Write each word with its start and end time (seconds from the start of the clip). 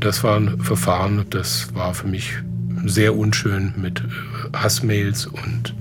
Das 0.00 0.22
war 0.22 0.36
ein 0.36 0.60
Verfahren, 0.60 1.24
das 1.30 1.74
war 1.74 1.92
für 1.92 2.06
mich 2.06 2.34
sehr 2.84 3.16
unschön 3.16 3.74
mit 3.76 4.00
äh, 4.00 4.56
Hassmails 4.56 5.26
und 5.26 5.74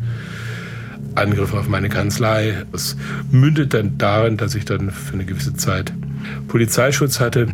Angriffen 1.15 1.59
auf 1.59 1.67
meine 1.67 1.89
Kanzlei. 1.89 2.65
Das 2.71 2.95
mündet 3.31 3.73
dann 3.73 3.97
darin, 3.97 4.37
dass 4.37 4.55
ich 4.55 4.65
dann 4.65 4.91
für 4.91 5.13
eine 5.13 5.25
gewisse 5.25 5.53
Zeit 5.53 5.93
Polizeischutz 6.47 7.19
hatte. 7.19 7.47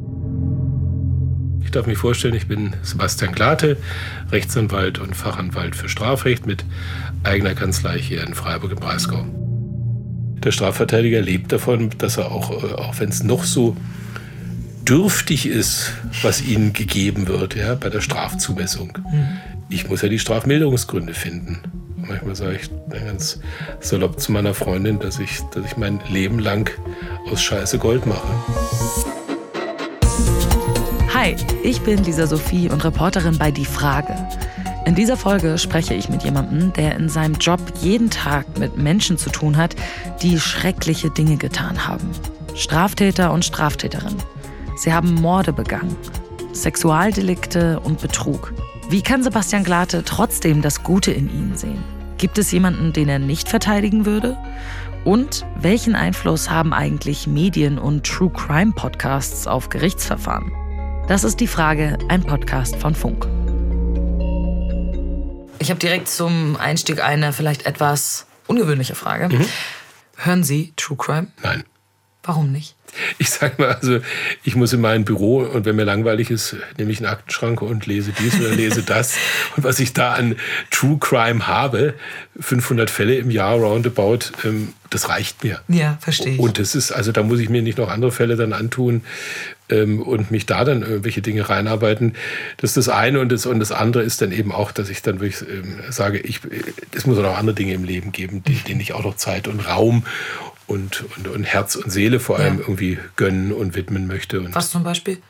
Ich 1.64 1.72
darf 1.72 1.86
mich 1.86 1.98
vorstellen, 1.98 2.36
ich 2.36 2.48
bin 2.48 2.74
Sebastian 2.82 3.34
Glate, 3.34 3.78
Rechtsanwalt 4.32 5.00
und 5.00 5.16
Fachanwalt 5.16 5.76
für 5.76 5.90
Strafrecht 5.90 6.46
mit 6.46 6.64
eigener 7.24 7.56
Kanzlei 7.56 8.00
hier 8.00 8.26
in 8.26 8.34
Freiburg 8.34 8.72
im 8.72 8.80
Breisgau. 8.80 9.26
Der 10.44 10.52
Strafverteidiger 10.52 11.22
lebt 11.22 11.52
davon, 11.52 11.90
dass 11.98 12.18
er 12.18 12.32
auch, 12.32 12.52
äh, 12.52 12.74
auch 12.74 13.00
wenn 13.00 13.10
es 13.10 13.24
noch 13.24 13.44
so 13.44 13.76
dürftig 14.86 15.46
ist, 15.46 15.94
was 16.22 16.42
ihnen 16.42 16.74
gegeben 16.74 17.28
wird 17.28 17.56
ja, 17.56 17.76
bei 17.76 17.90
der 17.90 18.02
Strafzumessung. 18.02 18.98
Mhm. 19.12 19.28
Ich 19.70 19.90
muss 19.90 20.02
ja 20.02 20.10
die 20.10 20.20
Strafmilderungsgründe 20.20 21.14
finden. 21.14 21.60
Manchmal 21.96 22.36
sage 22.36 22.60
ich 22.62 22.70
ganz 22.92 23.40
salopp 23.80 24.20
zu 24.20 24.32
meiner 24.32 24.54
Freundin, 24.54 25.00
dass 25.00 25.20
ich, 25.20 25.40
dass 25.54 25.66
ich 25.66 25.78
mein 25.78 26.00
Leben 26.10 26.40
lang 26.40 26.70
aus 27.32 27.42
Scheiße 27.42 27.78
Gold 27.78 28.06
mache. 28.06 28.28
Hi, 31.14 31.36
ich 31.64 31.80
bin 31.82 32.04
Lisa 32.04 32.28
Sophie 32.28 32.70
und 32.70 32.84
Reporterin 32.84 33.38
bei 33.38 33.52
Die 33.52 33.66
Frage. 33.66 34.14
In 34.86 34.96
dieser 34.96 35.16
Folge 35.16 35.58
spreche 35.58 35.94
ich 35.94 36.10
mit 36.10 36.24
jemandem, 36.24 36.74
der 36.74 36.98
in 36.98 37.08
seinem 37.08 37.36
Job 37.36 37.62
jeden 37.82 38.10
Tag 38.10 38.60
mit 38.60 38.78
Menschen 38.78 39.18
zu 39.18 39.30
tun 39.30 39.56
hat, 39.56 39.76
die 40.22 40.38
schreckliche 40.38 41.10
Dinge 41.10 41.38
getan 41.38 41.88
haben. 41.88 42.10
Straftäter 42.54 43.32
und 43.32 43.46
Straftäterinnen. 43.46 44.22
Sie 44.76 44.92
haben 44.92 45.14
Morde 45.14 45.54
begangen, 45.54 45.96
Sexualdelikte 46.52 47.80
und 47.80 48.02
Betrug. 48.02 48.54
Wie 48.90 49.02
kann 49.02 49.24
Sebastian 49.24 49.64
Glate 49.64 50.04
trotzdem 50.04 50.62
das 50.62 50.84
Gute 50.84 51.12
in 51.12 51.30
ihnen 51.30 51.56
sehen? 51.56 51.84
Gibt 52.18 52.38
es 52.38 52.52
jemanden, 52.52 52.94
den 52.94 53.10
er 53.10 53.20
nicht 53.20 53.50
verteidigen 53.50 54.06
würde? 54.06 54.38
Und 55.06 55.46
welchen 55.60 55.96
Einfluss 55.96 56.50
haben 56.50 56.74
eigentlich 56.74 57.28
Medien 57.28 57.78
und 57.78 58.06
True 58.06 58.32
Crime 58.32 58.72
Podcasts 58.72 59.48
auf 59.48 59.70
Gerichtsverfahren? 59.70 60.52
Das 61.08 61.24
ist 61.24 61.40
die 61.40 61.48
Frage, 61.48 61.98
ein 62.08 62.24
Podcast 62.24 62.78
von 62.78 62.96
Funk. 62.96 63.28
Ich 65.60 65.70
habe 65.70 65.80
direkt 65.80 66.08
zum 66.08 66.56
Einstieg 66.58 67.04
eine 67.04 67.34
vielleicht 67.34 67.66
etwas 67.66 68.26
ungewöhnliche 68.48 68.96
Frage. 68.96 69.30
Mhm. 69.36 69.46
Hören 70.16 70.44
Sie 70.44 70.74
True 70.78 70.98
Crime? 70.98 71.28
Nein. 71.42 71.64
Warum 72.24 72.52
nicht? 72.54 72.76
Ich 73.18 73.32
sag 73.32 73.60
mal, 73.60 73.74
also 73.74 74.00
ich 74.44 74.56
muss 74.56 74.72
in 74.72 74.80
mein 74.80 75.04
Büro 75.04 75.40
und 75.40 75.66
wenn 75.66 75.76
mir 75.76 75.84
langweilig 75.84 76.30
ist, 76.30 76.56
nehme 76.78 76.92
ich 76.92 77.00
einen 77.00 77.08
Aktenschrank 77.08 77.62
und 77.62 77.86
lese 77.86 78.14
dies 78.18 78.40
oder 78.40 78.52
lese 78.52 78.84
das. 78.86 79.16
Und 79.58 79.64
was 79.64 79.80
ich 79.80 79.94
da 79.94 80.14
an 80.14 80.36
True 80.72 80.98
Crime 81.00 81.48
habe, 81.48 81.96
500 82.40 82.90
Fälle 82.90 83.16
im 83.16 83.32
Jahr 83.32 83.56
roundabout, 83.56 84.32
ähm, 84.46 84.74
das 84.90 85.10
reicht 85.10 85.44
mir. 85.44 85.60
Ja, 85.68 85.98
verstehe 86.00 86.34
ich. 86.34 86.40
Und 86.40 86.60
das 86.60 86.76
ist, 86.76 86.92
also 86.92 87.12
da 87.12 87.24
muss 87.24 87.40
ich 87.40 87.50
mir 87.50 87.62
nicht 87.62 87.80
noch 87.80 87.90
andere 87.90 88.12
Fälle 88.12 88.36
dann 88.36 88.54
antun 88.54 89.02
ähm, 89.70 90.02
und 90.02 90.30
mich 90.30 90.46
da 90.46 90.64
dann 90.64 90.84
irgendwelche 90.84 91.22
Dinge 91.22 91.50
reinarbeiten. 91.50 92.14
Das 92.58 92.72
ist 92.72 92.78
das 92.78 92.90
eine 92.90 93.20
und 93.20 93.32
das, 93.32 93.46
und 93.48 93.60
das 93.60 93.72
andere 93.72 94.04
ist 94.04 94.22
dann 94.22 94.32
eben 94.32 94.52
auch, 94.52 94.72
dass 94.72 94.90
ich 94.90 95.02
dann 95.02 95.20
wirklich 95.20 95.42
ähm, 95.50 95.80
sage, 95.90 96.20
ich, 96.20 96.42
es 96.96 97.06
muss 97.08 97.18
auch 97.18 97.24
noch 97.24 97.38
andere 97.38 97.56
Dinge 97.56 97.74
im 97.74 97.84
Leben 97.84 98.12
geben, 98.12 98.44
denen 98.68 98.80
ich 98.80 98.94
auch 98.94 99.04
noch 99.04 99.16
Zeit 99.16 99.48
und 99.48 99.62
Raum 99.62 100.06
und, 100.68 101.04
und, 101.18 101.28
und 101.28 101.44
Herz 101.44 101.76
und 101.76 101.92
Seele 101.92 102.20
vor 102.20 102.40
allem 102.40 102.56
ja. 102.56 102.62
irgendwie 102.62 103.00
gönnen 103.16 103.52
und 103.52 103.76
widmen 103.76 104.08
möchte. 104.08 104.40
Und 104.40 104.56
Was 104.56 104.72
zum 104.72 104.84
Beispiel? 104.84 105.22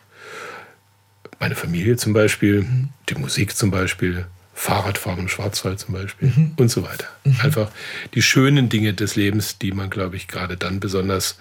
Meine 1.40 1.56
Familie 1.56 1.98
zum 1.98 2.14
Beispiel, 2.14 2.62
mhm. 2.62 2.90
die 3.10 3.16
Musik 3.16 3.56
zum 3.56 3.72
Beispiel, 3.72 4.26
Fahrradfahren 4.54 5.20
im 5.20 5.28
Schwarzwald 5.28 5.80
zum 5.80 5.96
Beispiel 5.96 6.32
mhm. 6.36 6.54
und 6.58 6.70
so 6.70 6.84
weiter. 6.84 7.08
Mhm. 7.24 7.38
Einfach 7.42 7.72
die 8.14 8.22
schönen 8.22 8.70
Dinge 8.70 8.94
des 8.94 9.16
Lebens, 9.16 9.58
die 9.58 9.72
man, 9.72 9.90
glaube 9.90 10.16
ich, 10.16 10.28
gerade 10.28 10.58
dann 10.58 10.80
besonders 10.80 11.40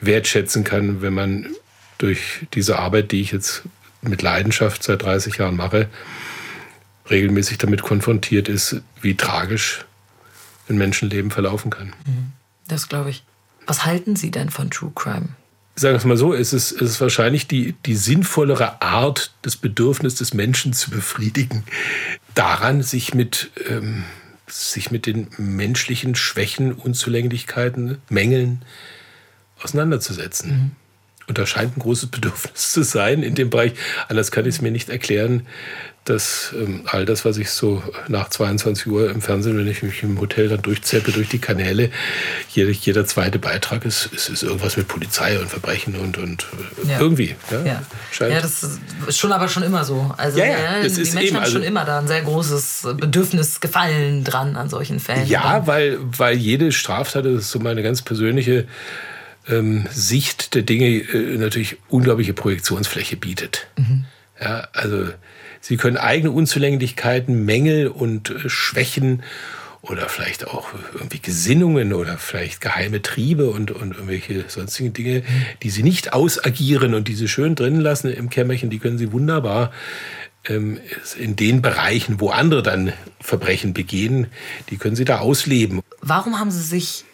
wertschätzen 0.00 0.62
kann, 0.62 1.00
wenn 1.00 1.14
man 1.14 1.46
durch 1.98 2.46
diese 2.52 2.78
Arbeit, 2.78 3.12
die 3.12 3.20
ich 3.20 3.32
jetzt 3.32 3.62
mit 4.02 4.22
Leidenschaft 4.22 4.82
seit 4.82 5.02
30 5.02 5.38
Jahren 5.38 5.56
mache, 5.56 5.88
regelmäßig 7.08 7.58
damit 7.58 7.82
konfrontiert 7.82 8.48
ist, 8.48 8.82
wie 9.00 9.16
tragisch 9.16 9.84
ein 10.68 10.76
Menschenleben 10.76 11.30
verlaufen 11.30 11.70
kann. 11.70 11.88
Mhm. 12.06 12.32
Das 12.68 12.88
glaube 12.88 13.10
ich. 13.10 13.24
Was 13.66 13.84
halten 13.84 14.16
Sie 14.16 14.30
denn 14.30 14.50
von 14.50 14.70
True 14.70 14.92
Crime? 14.94 15.28
Sagen 15.74 15.94
wir 15.94 15.98
es 15.98 16.04
mal 16.04 16.16
so, 16.16 16.34
es 16.34 16.52
ist, 16.52 16.72
es 16.72 16.90
ist 16.90 17.00
wahrscheinlich 17.00 17.46
die, 17.46 17.74
die 17.86 17.96
sinnvollere 17.96 18.82
Art, 18.82 19.32
das 19.40 19.56
Bedürfnis 19.56 20.16
des 20.16 20.34
Menschen 20.34 20.74
zu 20.74 20.90
befriedigen, 20.90 21.64
daran, 22.34 22.82
sich 22.82 23.14
mit, 23.14 23.50
ähm, 23.68 24.04
sich 24.46 24.90
mit 24.90 25.06
den 25.06 25.28
menschlichen 25.38 26.14
Schwächen, 26.14 26.72
Unzulänglichkeiten, 26.72 27.98
Mängeln 28.10 28.62
auseinanderzusetzen. 29.62 30.50
Mhm. 30.50 30.70
Und 31.32 31.38
da 31.38 31.46
scheint 31.46 31.78
ein 31.78 31.80
großes 31.80 32.10
Bedürfnis 32.10 32.72
zu 32.72 32.82
sein 32.82 33.22
in 33.22 33.34
dem 33.34 33.48
Bereich. 33.48 33.72
Anders 34.08 34.30
kann 34.30 34.44
ich 34.44 34.56
es 34.56 34.60
mir 34.60 34.70
nicht 34.70 34.90
erklären, 34.90 35.46
dass 36.04 36.52
ähm, 36.54 36.82
all 36.84 37.06
das, 37.06 37.24
was 37.24 37.38
ich 37.38 37.48
so 37.48 37.82
nach 38.06 38.28
22 38.28 38.86
Uhr 38.88 39.10
im 39.10 39.22
Fernsehen, 39.22 39.56
wenn 39.56 39.66
ich 39.66 39.82
mich 39.82 40.02
im 40.02 40.20
Hotel 40.20 40.50
dann 40.50 40.60
durchzeppe 40.60 41.10
durch 41.10 41.30
die 41.30 41.38
Kanäle, 41.38 41.90
jeder, 42.50 42.70
jeder 42.70 43.06
zweite 43.06 43.38
Beitrag 43.38 43.86
ist, 43.86 44.10
ist, 44.12 44.28
ist, 44.28 44.42
irgendwas 44.42 44.76
mit 44.76 44.88
Polizei 44.88 45.38
und 45.38 45.48
Verbrechen 45.48 45.96
und, 45.96 46.18
und 46.18 46.46
äh, 46.84 46.90
ja. 46.90 47.00
irgendwie. 47.00 47.34
Ja, 47.50 47.64
ja. 47.64 48.28
ja, 48.28 48.40
das 48.42 48.78
ist 49.06 49.18
schon 49.18 49.32
aber 49.32 49.48
schon 49.48 49.62
immer 49.62 49.86
so. 49.86 50.12
Also 50.18 50.38
ja, 50.38 50.44
ja, 50.44 50.82
das 50.82 50.92
die 50.92 51.00
ist 51.00 51.14
Menschen 51.14 51.28
eben, 51.28 51.36
haben 51.36 51.44
also, 51.44 51.54
schon 51.54 51.62
immer 51.62 51.86
da 51.86 52.00
ein 52.00 52.08
sehr 52.08 52.20
großes 52.20 52.88
Bedürfnis, 52.98 53.60
Gefallen 53.60 54.22
dran 54.22 54.56
an 54.56 54.68
solchen 54.68 55.00
Fällen. 55.00 55.26
Ja, 55.28 55.66
weil, 55.66 55.96
weil 56.02 56.36
jede 56.36 56.72
Straftat, 56.72 57.24
das 57.24 57.32
ist 57.32 57.50
so 57.50 57.58
meine 57.58 57.82
ganz 57.82 58.02
persönliche 58.02 58.66
ähm, 59.48 59.86
Sicht 59.90 60.54
der 60.54 60.62
Dinge, 60.62 60.86
äh, 60.86 61.36
natürlich 61.36 61.76
unglaubliche 61.88 62.32
Projektionsfläche 62.32 63.16
bietet. 63.16 63.66
Mhm. 63.76 64.04
Ja, 64.40 64.68
also 64.72 65.08
Sie 65.60 65.76
können 65.76 65.96
eigene 65.96 66.32
Unzulänglichkeiten, 66.32 67.44
Mängel 67.44 67.86
und 67.86 68.30
äh, 68.30 68.48
Schwächen 68.48 69.22
oder 69.80 70.08
vielleicht 70.08 70.46
auch 70.46 70.68
irgendwie 70.94 71.20
Gesinnungen 71.20 71.92
oder 71.92 72.16
vielleicht 72.16 72.60
geheime 72.60 73.02
Triebe 73.02 73.50
und, 73.50 73.70
und 73.70 73.92
irgendwelche 73.92 74.44
sonstigen 74.48 74.92
Dinge, 74.92 75.22
die 75.62 75.70
sie 75.70 75.82
nicht 75.82 76.12
ausagieren 76.12 76.94
und 76.94 77.08
die 77.08 77.14
sie 77.14 77.28
schön 77.28 77.56
drin 77.56 77.80
lassen 77.80 78.12
im 78.12 78.30
Kämmerchen, 78.30 78.70
die 78.70 78.78
können 78.78 78.98
sie 78.98 79.12
wunderbar 79.12 79.72
ähm, 80.44 80.78
in 81.18 81.34
den 81.36 81.62
Bereichen, 81.62 82.20
wo 82.20 82.30
andere 82.30 82.62
dann 82.62 82.92
Verbrechen 83.20 83.74
begehen, 83.74 84.28
die 84.70 84.76
können 84.76 84.96
sie 84.96 85.04
da 85.04 85.18
ausleben. 85.18 85.80
Warum 86.00 86.38
haben 86.38 86.50
Sie 86.50 86.62
sich 86.62 87.04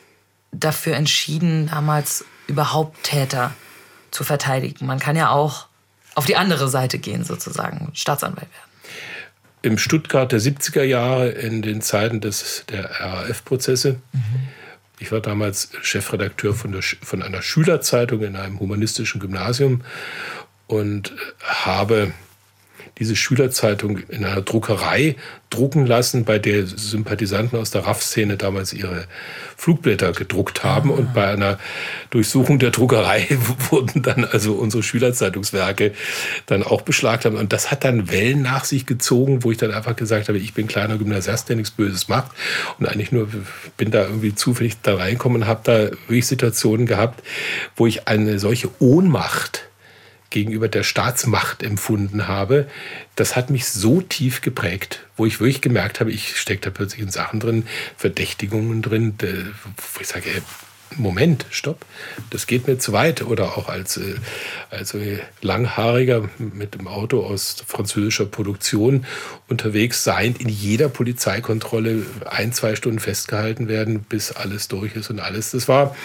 dafür 0.53 0.97
entschieden, 0.97 1.69
damals 1.69 2.25
überhaupt 2.47 3.05
Täter 3.05 3.55
zu 4.11 4.25
verteidigen? 4.25 4.87
Man 4.87 4.99
kann 4.99 5.17
ja 5.17 5.31
auch 5.31 5.67
auf 6.15 6.27
die 6.27 6.37
andere 6.37 6.69
Seite 6.69 6.99
gehen, 6.99 7.25
sozusagen, 7.25 7.91
Staatsanwalt 7.95 8.49
werden? 8.49 8.69
Im 9.63 9.79
Stuttgart 9.79 10.31
der 10.33 10.41
70er 10.41 10.83
Jahre, 10.83 11.29
in 11.31 11.63
den 11.63 11.81
Zeiten 11.81 12.21
des, 12.21 12.65
der 12.69 12.91
RAF-Prozesse. 13.01 14.01
Mhm. 14.13 14.49
Ich 15.01 15.13
war 15.13 15.21
damals 15.21 15.71
Chefredakteur 15.83 16.55
von, 16.55 16.73
der, 16.73 16.83
von 16.83 17.23
einer 17.23 17.43
Schülerzeitung 17.43 18.23
in 18.23 18.37
einem 18.37 18.59
humanistischen 18.59 19.21
Gymnasium 19.21 19.83
und 20.67 21.15
habe 21.41 22.13
diese 22.99 23.17
Schülerzeitung 23.17 23.99
in 24.09 24.25
einer 24.25 24.43
Druckerei 24.43 25.17
drucken 25.51 25.87
lassen, 25.87 26.25
bei 26.25 26.39
der 26.39 26.67
Sympathisanten 26.67 27.59
aus 27.59 27.71
der 27.71 27.87
RAF-Szene 27.87 28.37
damals 28.37 28.73
ihre 28.73 29.07
Flugblätter 29.57 30.13
gedruckt 30.13 30.63
haben. 30.63 30.91
Und 30.91 31.15
bei 31.15 31.27
einer 31.27 31.59
Durchsuchung 32.11 32.59
der 32.59 32.71
Druckerei 32.71 33.27
wurden 33.71 34.03
dann 34.03 34.25
also 34.25 34.55
unsere 34.55 34.83
Schülerzeitungswerke 34.83 35.93
dann 36.47 36.63
auch 36.63 36.83
beschlagt 36.83 37.25
haben. 37.25 37.37
Und 37.37 37.53
das 37.53 37.71
hat 37.71 37.85
dann 37.85 38.11
Wellen 38.11 38.43
nach 38.43 38.65
sich 38.65 38.85
gezogen, 38.85 39.43
wo 39.43 39.51
ich 39.51 39.59
dann 39.59 39.73
einfach 39.73 39.97
gesagt 39.97 40.29
habe, 40.29 40.39
ich 40.39 40.53
bin 40.53 40.67
kleiner 40.67 40.99
Gymnasiast, 40.99 41.49
der 41.49 41.57
nichts 41.57 41.71
Böses 41.71 42.09
macht. 42.09 42.33
Und 42.79 42.87
eigentlich 42.87 43.13
nur 43.13 43.29
bin 43.77 43.91
da 43.91 44.03
irgendwie 44.03 44.35
zufällig 44.35 44.81
da 44.83 44.97
reinkommen 44.97 45.43
und 45.43 45.49
habe 45.49 45.61
da 45.65 45.91
wirklich 46.09 46.27
Situationen 46.27 46.87
gehabt, 46.87 47.23
wo 47.77 47.87
ich 47.87 48.07
eine 48.07 48.39
solche 48.39 48.69
Ohnmacht 48.81 49.68
gegenüber 50.31 50.69
der 50.69 50.83
Staatsmacht 50.83 51.63
empfunden 51.63 52.29
habe, 52.29 52.69
das 53.17 53.37
hat 53.37 53.51
mich 53.51 53.67
so 53.67 54.01
tief 54.01 54.41
geprägt, 54.41 55.01
wo 55.17 55.27
ich 55.27 55.41
wirklich 55.41 55.61
gemerkt 55.61 56.01
habe, 56.01 56.13
ich 56.13 56.37
stecke 56.37 56.61
da 56.63 56.71
plötzlich 56.71 57.03
in 57.03 57.11
Sachen 57.11 57.41
drin, 57.41 57.67
Verdächtigungen 57.97 58.83
drin, 58.83 59.15
wo 59.19 60.01
ich 60.01 60.09
sage, 60.09 60.31
Moment, 60.97 61.47
stopp, 61.51 61.85
das 62.31 62.47
geht 62.47 62.67
mir 62.67 62.79
zu 62.79 62.93
weit. 62.93 63.23
Oder 63.23 63.57
auch 63.57 63.69
als, 63.69 63.97
äh, 63.97 64.15
als 64.71 64.97
Langhaariger 65.43 66.29
mit 66.39 66.75
dem 66.75 66.89
Auto 66.89 67.25
aus 67.25 67.57
französischer 67.67 68.27
Produktion 68.27 69.07
unterwegs 69.49 70.05
sein, 70.05 70.35
in 70.39 70.49
jeder 70.49 70.89
Polizeikontrolle 70.89 72.05
ein, 72.29 72.53
zwei 72.53 72.75
Stunden 72.75 72.99
festgehalten 72.99 73.69
werden, 73.69 74.01
bis 74.01 74.33
alles 74.33 74.69
durch 74.69 74.97
ist 74.97 75.11
und 75.11 75.21
alles. 75.21 75.53
Das 75.53 75.69
war 75.69 75.97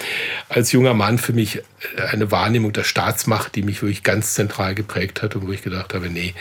als 0.50 0.72
junger 0.72 0.94
Mann 0.94 1.18
für 1.18 1.34
mich 1.34 1.62
eine 2.12 2.32
Wahrnehmung 2.32 2.74
der 2.74 2.84
Staatsmacht, 2.84 3.56
die 3.56 3.64
mich 3.64 3.82
wirklich 3.82 4.04
ganz 4.04 4.34
zentral 4.34 4.76
geprägt 4.76 5.22
hat 5.22 5.36
und 5.36 5.48
wo 5.48 5.52
ich 5.52 5.62
gedacht 5.62 5.94
habe, 5.94 6.10
nee, 6.10 6.34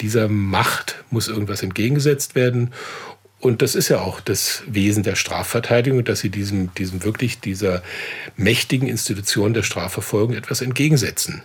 dieser 0.00 0.28
Macht 0.28 0.96
muss 1.10 1.28
irgendwas 1.28 1.62
entgegengesetzt 1.62 2.34
werden. 2.34 2.72
Und 3.44 3.60
das 3.60 3.74
ist 3.74 3.90
ja 3.90 4.00
auch 4.00 4.22
das 4.22 4.62
Wesen 4.66 5.02
der 5.02 5.16
Strafverteidigung, 5.16 6.02
dass 6.02 6.20
sie 6.20 6.30
diesem, 6.30 6.74
diesem 6.76 7.04
wirklich 7.04 7.40
dieser 7.40 7.82
mächtigen 8.36 8.88
Institution 8.88 9.52
der 9.52 9.62
Strafverfolgung 9.62 10.34
etwas 10.34 10.62
entgegensetzen. 10.62 11.42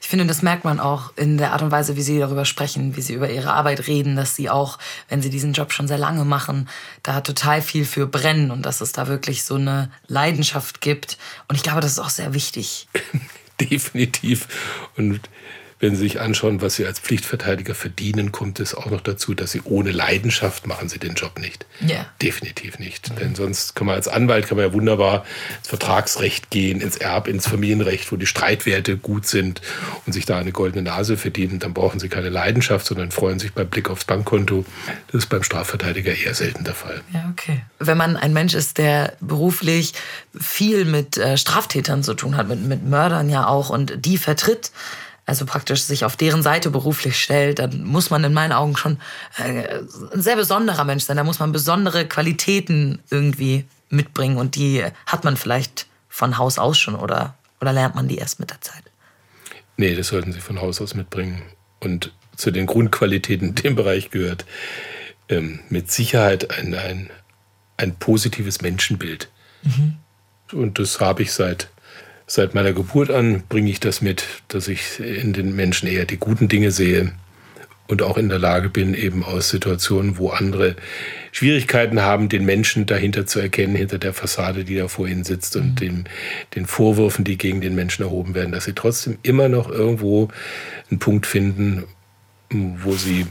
Ich 0.00 0.06
finde, 0.06 0.26
das 0.26 0.42
merkt 0.42 0.62
man 0.62 0.78
auch 0.78 1.12
in 1.16 1.38
der 1.38 1.52
Art 1.52 1.62
und 1.62 1.72
Weise, 1.72 1.96
wie 1.96 2.02
Sie 2.02 2.20
darüber 2.20 2.44
sprechen, 2.44 2.94
wie 2.94 3.02
Sie 3.02 3.14
über 3.14 3.28
Ihre 3.28 3.52
Arbeit 3.52 3.88
reden, 3.88 4.14
dass 4.14 4.36
Sie 4.36 4.48
auch, 4.48 4.78
wenn 5.08 5.22
Sie 5.22 5.28
diesen 5.28 5.54
Job 5.54 5.72
schon 5.72 5.88
sehr 5.88 5.98
lange 5.98 6.24
machen, 6.24 6.68
da 7.02 7.20
total 7.20 7.62
viel 7.62 7.84
für 7.84 8.06
brennen 8.06 8.52
und 8.52 8.62
dass 8.64 8.80
es 8.80 8.92
da 8.92 9.08
wirklich 9.08 9.42
so 9.42 9.56
eine 9.56 9.90
Leidenschaft 10.06 10.80
gibt. 10.80 11.18
Und 11.48 11.56
ich 11.56 11.64
glaube, 11.64 11.80
das 11.80 11.90
ist 11.90 11.98
auch 11.98 12.10
sehr 12.10 12.32
wichtig. 12.32 12.86
Definitiv. 13.60 14.46
Und 14.96 15.20
wenn 15.86 15.94
Sie 15.94 16.02
sich 16.02 16.20
anschauen, 16.20 16.60
was 16.62 16.74
Sie 16.74 16.84
als 16.84 16.98
Pflichtverteidiger 16.98 17.76
verdienen, 17.76 18.32
kommt 18.32 18.58
es 18.58 18.74
auch 18.74 18.86
noch 18.86 19.00
dazu, 19.00 19.34
dass 19.34 19.52
Sie 19.52 19.60
ohne 19.62 19.92
Leidenschaft 19.92 20.66
machen 20.66 20.88
Sie 20.88 20.98
den 20.98 21.14
Job 21.14 21.38
nicht. 21.38 21.64
Ja. 21.78 22.06
Definitiv 22.20 22.80
nicht. 22.80 23.10
Mhm. 23.10 23.16
Denn 23.20 23.34
sonst 23.36 23.76
kann 23.76 23.86
man 23.86 23.94
als 23.94 24.08
Anwalt 24.08 24.48
kann 24.48 24.56
man 24.56 24.66
ja 24.66 24.72
wunderbar 24.72 25.24
ins 25.58 25.68
Vertragsrecht 25.68 26.50
gehen, 26.50 26.80
ins 26.80 26.96
Erb, 26.96 27.28
ins 27.28 27.46
Familienrecht, 27.46 28.10
wo 28.10 28.16
die 28.16 28.26
Streitwerte 28.26 28.96
gut 28.96 29.26
sind 29.26 29.60
und 30.06 30.12
sich 30.12 30.26
da 30.26 30.38
eine 30.38 30.50
goldene 30.50 30.82
Nase 30.82 31.16
verdienen. 31.16 31.60
Dann 31.60 31.72
brauchen 31.72 32.00
Sie 32.00 32.08
keine 32.08 32.30
Leidenschaft, 32.30 32.84
sondern 32.84 33.12
freuen 33.12 33.38
sich 33.38 33.52
beim 33.52 33.68
Blick 33.68 33.88
aufs 33.88 34.06
Bankkonto. 34.06 34.64
Das 35.12 35.22
ist 35.22 35.28
beim 35.28 35.44
Strafverteidiger 35.44 36.16
eher 36.16 36.34
selten 36.34 36.64
der 36.64 36.74
Fall. 36.74 37.00
Ja, 37.14 37.28
okay. 37.30 37.62
Wenn 37.78 37.96
man 37.96 38.16
ein 38.16 38.32
Mensch 38.32 38.54
ist, 38.54 38.78
der 38.78 39.12
beruflich 39.20 39.94
viel 40.36 40.84
mit 40.84 41.16
äh, 41.16 41.38
Straftätern 41.38 42.02
zu 42.02 42.14
tun 42.14 42.36
hat, 42.36 42.48
mit, 42.48 42.60
mit 42.60 42.84
Mördern 42.84 43.30
ja 43.30 43.46
auch 43.46 43.70
und 43.70 44.04
die 44.04 44.18
vertritt, 44.18 44.72
also 45.26 45.44
praktisch 45.44 45.82
sich 45.82 46.04
auf 46.04 46.16
deren 46.16 46.42
Seite 46.42 46.70
beruflich 46.70 47.20
stellt, 47.20 47.58
dann 47.58 47.82
muss 47.82 48.10
man 48.10 48.22
in 48.22 48.32
meinen 48.32 48.52
Augen 48.52 48.76
schon 48.76 48.98
äh, 49.36 49.80
ein 50.12 50.22
sehr 50.22 50.36
besonderer 50.36 50.84
Mensch 50.84 51.04
sein. 51.04 51.16
Da 51.16 51.24
muss 51.24 51.40
man 51.40 51.50
besondere 51.52 52.06
Qualitäten 52.06 53.00
irgendwie 53.10 53.66
mitbringen 53.90 54.38
und 54.38 54.54
die 54.54 54.84
hat 55.04 55.24
man 55.24 55.36
vielleicht 55.36 55.86
von 56.08 56.38
Haus 56.38 56.58
aus 56.58 56.78
schon 56.78 56.94
oder, 56.94 57.36
oder 57.60 57.72
lernt 57.72 57.96
man 57.96 58.08
die 58.08 58.18
erst 58.18 58.40
mit 58.40 58.50
der 58.50 58.60
Zeit? 58.60 58.84
Nee, 59.76 59.94
das 59.94 60.08
sollten 60.08 60.32
Sie 60.32 60.40
von 60.40 60.60
Haus 60.60 60.80
aus 60.80 60.94
mitbringen. 60.94 61.42
Und 61.80 62.12
zu 62.36 62.50
den 62.50 62.66
Grundqualitäten 62.66 63.48
in 63.48 63.54
dem 63.56 63.74
Bereich 63.74 64.10
gehört 64.10 64.46
ähm, 65.28 65.60
mit 65.68 65.90
Sicherheit 65.90 66.50
ein, 66.56 66.74
ein, 66.74 67.10
ein 67.76 67.96
positives 67.96 68.62
Menschenbild. 68.62 69.28
Mhm. 69.62 69.96
Und 70.52 70.78
das 70.78 71.00
habe 71.00 71.22
ich 71.22 71.32
seit 71.32 71.68
Seit 72.26 72.54
meiner 72.54 72.72
Geburt 72.72 73.10
an 73.10 73.44
bringe 73.48 73.70
ich 73.70 73.78
das 73.78 74.00
mit, 74.00 74.24
dass 74.48 74.66
ich 74.66 74.98
in 74.98 75.32
den 75.32 75.54
Menschen 75.54 75.88
eher 75.88 76.06
die 76.06 76.16
guten 76.16 76.48
Dinge 76.48 76.72
sehe 76.72 77.12
und 77.86 78.02
auch 78.02 78.16
in 78.16 78.28
der 78.28 78.40
Lage 78.40 78.68
bin, 78.68 78.94
eben 78.94 79.22
aus 79.22 79.50
Situationen, 79.50 80.18
wo 80.18 80.30
andere 80.30 80.74
Schwierigkeiten 81.30 82.02
haben, 82.02 82.28
den 82.28 82.44
Menschen 82.44 82.86
dahinter 82.86 83.26
zu 83.26 83.38
erkennen, 83.38 83.76
hinter 83.76 83.98
der 83.98 84.12
Fassade, 84.12 84.64
die 84.64 84.76
da 84.76 84.88
vor 84.88 85.06
ihnen 85.06 85.22
sitzt 85.22 85.54
und 85.54 85.72
mhm. 85.72 85.76
den, 85.76 86.08
den 86.56 86.66
Vorwürfen, 86.66 87.24
die 87.24 87.38
gegen 87.38 87.60
den 87.60 87.76
Menschen 87.76 88.02
erhoben 88.02 88.34
werden, 88.34 88.52
dass 88.52 88.64
sie 88.64 88.72
trotzdem 88.72 89.18
immer 89.22 89.48
noch 89.48 89.70
irgendwo 89.70 90.28
einen 90.90 90.98
Punkt 90.98 91.26
finden, 91.26 91.84
wo 92.50 92.94
sie 92.94 93.26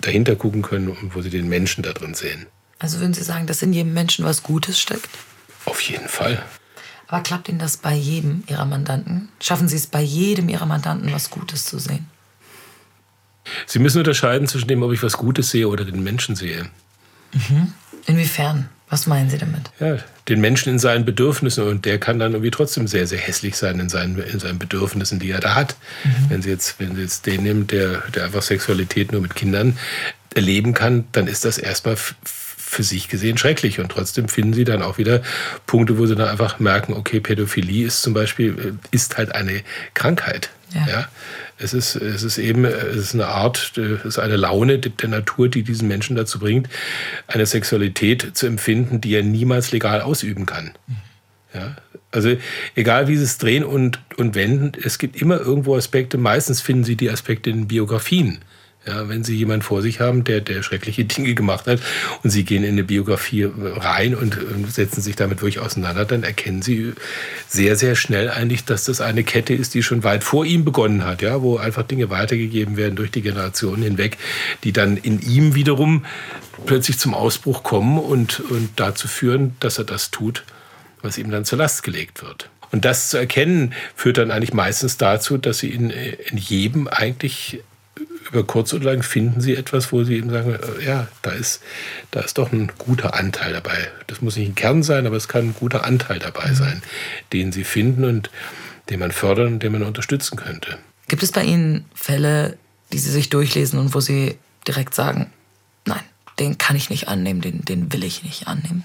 dahinter 0.00 0.36
gucken 0.36 0.62
können 0.62 0.88
und 0.88 1.14
wo 1.14 1.20
sie 1.20 1.30
den 1.30 1.48
Menschen 1.48 1.82
da 1.82 1.92
drin 1.92 2.14
sehen. 2.14 2.46
Also 2.78 3.00
würden 3.00 3.14
Sie 3.14 3.24
sagen, 3.24 3.46
dass 3.46 3.60
in 3.60 3.72
jedem 3.72 3.92
Menschen 3.92 4.24
was 4.24 4.42
Gutes 4.42 4.80
steckt? 4.80 5.08
Auf 5.64 5.80
jeden 5.80 6.08
Fall. 6.08 6.42
Aber 7.08 7.22
klappt 7.22 7.48
Ihnen 7.48 7.58
das 7.58 7.78
bei 7.78 7.94
jedem 7.94 8.44
Ihrer 8.48 8.66
Mandanten? 8.66 9.30
Schaffen 9.40 9.66
Sie 9.66 9.76
es 9.76 9.86
bei 9.86 10.02
jedem 10.02 10.48
Ihrer 10.48 10.66
Mandanten, 10.66 11.12
was 11.12 11.30
Gutes 11.30 11.64
zu 11.64 11.78
sehen? 11.78 12.06
Sie 13.66 13.78
müssen 13.78 13.98
unterscheiden 13.98 14.46
zwischen 14.46 14.68
dem, 14.68 14.82
ob 14.82 14.92
ich 14.92 15.02
was 15.02 15.16
Gutes 15.16 15.50
sehe 15.50 15.68
oder 15.68 15.86
den 15.86 16.02
Menschen 16.02 16.36
sehe. 16.36 16.68
Mhm. 17.32 17.72
Inwiefern? 18.06 18.68
Was 18.90 19.06
meinen 19.06 19.28
Sie 19.28 19.36
damit? 19.36 19.70
Ja, 19.80 19.98
den 20.28 20.40
Menschen 20.40 20.72
in 20.72 20.78
seinen 20.78 21.04
Bedürfnissen 21.04 21.64
und 21.64 21.84
der 21.84 21.98
kann 21.98 22.18
dann 22.18 22.32
irgendwie 22.32 22.50
trotzdem 22.50 22.86
sehr, 22.86 23.06
sehr 23.06 23.18
hässlich 23.18 23.56
sein 23.56 23.80
in 23.80 23.90
seinen, 23.90 24.18
in 24.18 24.40
seinen 24.40 24.58
Bedürfnissen, 24.58 25.18
die 25.18 25.30
er 25.30 25.40
da 25.40 25.54
hat. 25.54 25.76
Mhm. 26.04 26.30
Wenn 26.30 26.42
Sie 26.42 26.48
jetzt, 26.48 26.80
wenn 26.80 26.96
Sie 26.96 27.02
jetzt 27.02 27.26
den 27.26 27.42
nehmen, 27.42 27.66
der, 27.66 28.02
der 28.14 28.24
einfach 28.24 28.42
Sexualität 28.42 29.12
nur 29.12 29.20
mit 29.20 29.34
Kindern 29.34 29.78
erleben 30.34 30.72
kann, 30.72 31.04
dann 31.12 31.26
ist 31.26 31.44
das 31.44 31.58
erstmal 31.58 31.96
für 32.68 32.82
sich 32.82 33.08
gesehen 33.08 33.38
schrecklich. 33.38 33.80
Und 33.80 33.90
trotzdem 33.90 34.28
finden 34.28 34.52
sie 34.52 34.64
dann 34.64 34.82
auch 34.82 34.98
wieder 34.98 35.22
Punkte, 35.66 35.98
wo 35.98 36.06
sie 36.06 36.14
dann 36.14 36.28
einfach 36.28 36.58
merken, 36.58 36.92
okay, 36.92 37.20
Pädophilie 37.20 37.86
ist 37.86 38.02
zum 38.02 38.14
Beispiel, 38.14 38.58
äh, 38.58 38.94
ist 38.94 39.16
halt 39.16 39.34
eine 39.34 39.62
Krankheit. 39.94 40.50
Ja. 40.74 40.86
ja. 40.86 41.08
Es, 41.56 41.72
ist, 41.72 41.96
es 41.96 42.22
ist 42.22 42.36
eben 42.36 42.64
es 42.66 42.96
ist 42.96 43.14
eine 43.14 43.26
Art, 43.26 43.72
es 43.78 44.04
ist 44.04 44.18
eine 44.18 44.36
Laune 44.36 44.78
der 44.78 45.08
Natur, 45.08 45.48
die 45.48 45.62
diesen 45.62 45.88
Menschen 45.88 46.14
dazu 46.14 46.38
bringt, 46.38 46.68
eine 47.26 47.46
Sexualität 47.46 48.36
zu 48.36 48.46
empfinden, 48.46 49.00
die 49.00 49.14
er 49.14 49.22
niemals 49.22 49.72
legal 49.72 50.02
ausüben 50.02 50.44
kann. 50.44 50.72
Mhm. 50.86 50.96
Ja, 51.54 51.76
also 52.12 52.36
egal 52.74 53.08
wie 53.08 53.16
sie 53.16 53.24
es 53.24 53.38
drehen 53.38 53.64
und, 53.64 54.00
und 54.18 54.34
wenden, 54.34 54.72
es 54.82 54.98
gibt 54.98 55.20
immer 55.20 55.40
irgendwo 55.40 55.76
Aspekte, 55.76 56.18
meistens 56.18 56.60
finden 56.60 56.84
sie 56.84 56.96
die 56.96 57.10
Aspekte 57.10 57.48
in 57.48 57.66
Biografien. 57.66 58.40
Ja, 58.86 59.08
wenn 59.08 59.22
Sie 59.22 59.34
jemanden 59.34 59.62
vor 59.62 59.82
sich 59.82 60.00
haben, 60.00 60.24
der, 60.24 60.40
der 60.40 60.62
schreckliche 60.62 61.04
Dinge 61.06 61.34
gemacht 61.34 61.66
hat 61.66 61.80
und 62.22 62.30
Sie 62.30 62.44
gehen 62.44 62.64
in 62.64 62.72
eine 62.72 62.84
Biografie 62.84 63.48
rein 63.52 64.14
und, 64.14 64.38
setzen 64.68 65.02
sich 65.02 65.16
damit 65.16 65.42
wirklich 65.42 65.58
auseinander, 65.58 66.04
dann 66.04 66.22
erkennen 66.22 66.62
Sie 66.62 66.92
sehr, 67.48 67.76
sehr 67.76 67.96
schnell 67.96 68.30
eigentlich, 68.30 68.64
dass 68.64 68.84
das 68.84 69.00
eine 69.00 69.24
Kette 69.24 69.52
ist, 69.52 69.74
die 69.74 69.82
schon 69.82 70.04
weit 70.04 70.24
vor 70.24 70.44
ihm 70.44 70.64
begonnen 70.64 71.04
hat, 71.04 71.22
ja, 71.22 71.42
wo 71.42 71.56
einfach 71.58 71.82
Dinge 71.82 72.08
weitergegeben 72.10 72.76
werden 72.76 72.96
durch 72.96 73.10
die 73.10 73.22
Generationen 73.22 73.82
hinweg, 73.82 74.16
die 74.64 74.72
dann 74.72 74.96
in 74.96 75.20
ihm 75.20 75.54
wiederum 75.54 76.04
plötzlich 76.66 76.98
zum 76.98 77.14
Ausbruch 77.14 77.62
kommen 77.62 77.98
und, 77.98 78.40
und 78.40 78.70
dazu 78.76 79.08
führen, 79.08 79.56
dass 79.60 79.78
er 79.78 79.84
das 79.84 80.10
tut, 80.10 80.44
was 81.02 81.18
ihm 81.18 81.30
dann 81.30 81.44
zur 81.44 81.58
Last 81.58 81.82
gelegt 81.82 82.22
wird. 82.22 82.48
Und 82.70 82.84
das 82.84 83.10
zu 83.10 83.16
erkennen, 83.16 83.72
führt 83.94 84.18
dann 84.18 84.30
eigentlich 84.30 84.52
meistens 84.52 84.98
dazu, 84.98 85.38
dass 85.38 85.58
sie 85.58 85.70
in, 85.70 85.90
in 85.90 86.36
jedem 86.36 86.86
eigentlich 86.88 87.62
über 88.30 88.44
kurz 88.44 88.72
oder 88.74 88.92
lang 88.92 89.02
finden 89.02 89.40
sie 89.40 89.56
etwas, 89.56 89.92
wo 89.92 90.04
sie 90.04 90.16
eben 90.16 90.30
sagen, 90.30 90.54
äh, 90.54 90.84
ja, 90.84 91.08
da 91.22 91.30
ist, 91.30 91.62
da 92.10 92.20
ist 92.20 92.38
doch 92.38 92.52
ein 92.52 92.70
guter 92.78 93.14
Anteil 93.14 93.52
dabei. 93.52 93.90
Das 94.06 94.20
muss 94.20 94.36
nicht 94.36 94.48
ein 94.48 94.54
Kern 94.54 94.82
sein, 94.82 95.06
aber 95.06 95.16
es 95.16 95.28
kann 95.28 95.48
ein 95.48 95.54
guter 95.58 95.84
Anteil 95.84 96.18
dabei 96.18 96.48
mhm. 96.48 96.54
sein, 96.54 96.82
den 97.32 97.52
sie 97.52 97.64
finden 97.64 98.04
und 98.04 98.30
den 98.90 99.00
man 99.00 99.12
fördern 99.12 99.54
und 99.54 99.62
den 99.62 99.72
man 99.72 99.82
unterstützen 99.82 100.36
könnte. 100.36 100.78
Gibt 101.08 101.22
es 101.22 101.32
bei 101.32 101.42
Ihnen 101.42 101.84
Fälle, 101.94 102.56
die 102.92 102.98
Sie 102.98 103.10
sich 103.10 103.30
durchlesen 103.30 103.78
und 103.78 103.94
wo 103.94 104.00
Sie 104.00 104.36
direkt 104.66 104.94
sagen, 104.94 105.30
nein, 105.84 106.00
den 106.38 106.58
kann 106.58 106.76
ich 106.76 106.90
nicht 106.90 107.08
annehmen, 107.08 107.40
den, 107.40 107.64
den 107.64 107.92
will 107.92 108.04
ich 108.04 108.22
nicht 108.22 108.46
annehmen? 108.46 108.84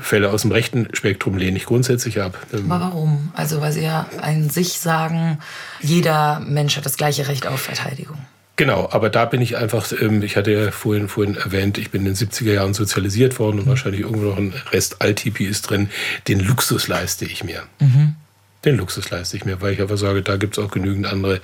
Fälle 0.00 0.30
aus 0.30 0.42
dem 0.42 0.52
rechten 0.52 0.88
Spektrum 0.92 1.36
lehne 1.36 1.56
ich 1.56 1.66
grundsätzlich 1.66 2.20
ab. 2.20 2.38
Aber 2.52 2.68
warum? 2.68 3.32
Also 3.34 3.60
weil 3.60 3.72
Sie 3.72 3.82
ja 3.82 4.06
an 4.20 4.48
sich 4.48 4.78
sagen, 4.78 5.38
jeder 5.80 6.40
Mensch 6.40 6.76
hat 6.76 6.86
das 6.86 6.96
gleiche 6.96 7.26
Recht 7.26 7.46
auf 7.46 7.60
Verteidigung. 7.60 8.18
Genau, 8.56 8.88
aber 8.92 9.10
da 9.10 9.24
bin 9.24 9.40
ich 9.40 9.56
einfach, 9.56 9.90
ähm, 10.00 10.22
ich 10.22 10.36
hatte 10.36 10.52
ja 10.52 10.70
vorhin, 10.70 11.08
vorhin 11.08 11.36
erwähnt, 11.36 11.76
ich 11.76 11.90
bin 11.90 12.06
in 12.06 12.14
den 12.14 12.14
70er 12.14 12.52
Jahren 12.52 12.72
sozialisiert 12.72 13.38
worden 13.38 13.58
und 13.58 13.66
mhm. 13.66 13.70
wahrscheinlich 13.70 14.02
irgendwo 14.02 14.26
noch 14.26 14.36
ein 14.36 14.54
Rest 14.70 15.02
Altipi 15.02 15.44
ist 15.44 15.70
drin. 15.70 15.90
Den 16.28 16.38
Luxus 16.38 16.86
leiste 16.86 17.24
ich 17.24 17.42
mir. 17.42 17.64
Mhm. 17.80 18.14
Den 18.64 18.76
Luxus 18.76 19.10
leiste 19.10 19.36
ich 19.36 19.44
mir, 19.44 19.60
weil 19.60 19.74
ich 19.74 19.82
aber 19.82 19.96
sage, 19.96 20.22
da 20.22 20.36
gibt 20.36 20.56
es 20.56 20.64
auch 20.64 20.70
genügend 20.70 21.06
andere 21.06 21.40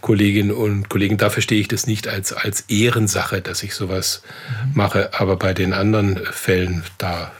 Kolleginnen 0.00 0.52
und 0.52 0.88
Kollegen. 0.88 1.18
Da 1.18 1.28
verstehe 1.28 1.60
ich 1.60 1.68
das 1.68 1.86
nicht 1.86 2.08
als, 2.08 2.32
als 2.32 2.62
Ehrensache, 2.68 3.42
dass 3.42 3.62
ich 3.64 3.74
sowas 3.74 4.22
mhm. 4.48 4.70
mache. 4.74 5.10
Aber 5.12 5.36
bei 5.36 5.54
den 5.54 5.72
anderen 5.72 6.24
Fällen, 6.24 6.84
da 6.98 7.32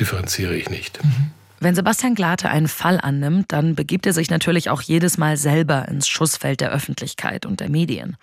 differenziere 0.00 0.56
ich 0.56 0.70
nicht. 0.70 1.04
Mhm. 1.04 1.30
Wenn 1.60 1.74
Sebastian 1.74 2.14
Glate 2.14 2.48
einen 2.48 2.68
Fall 2.68 3.00
annimmt, 3.00 3.46
dann 3.50 3.74
begibt 3.74 4.06
er 4.06 4.12
sich 4.12 4.30
natürlich 4.30 4.70
auch 4.70 4.80
jedes 4.80 5.18
Mal 5.18 5.36
selber 5.36 5.88
ins 5.88 6.06
Schussfeld 6.06 6.60
der 6.60 6.70
Öffentlichkeit 6.70 7.46
und 7.46 7.58
der 7.58 7.68
Medien. 7.68 8.16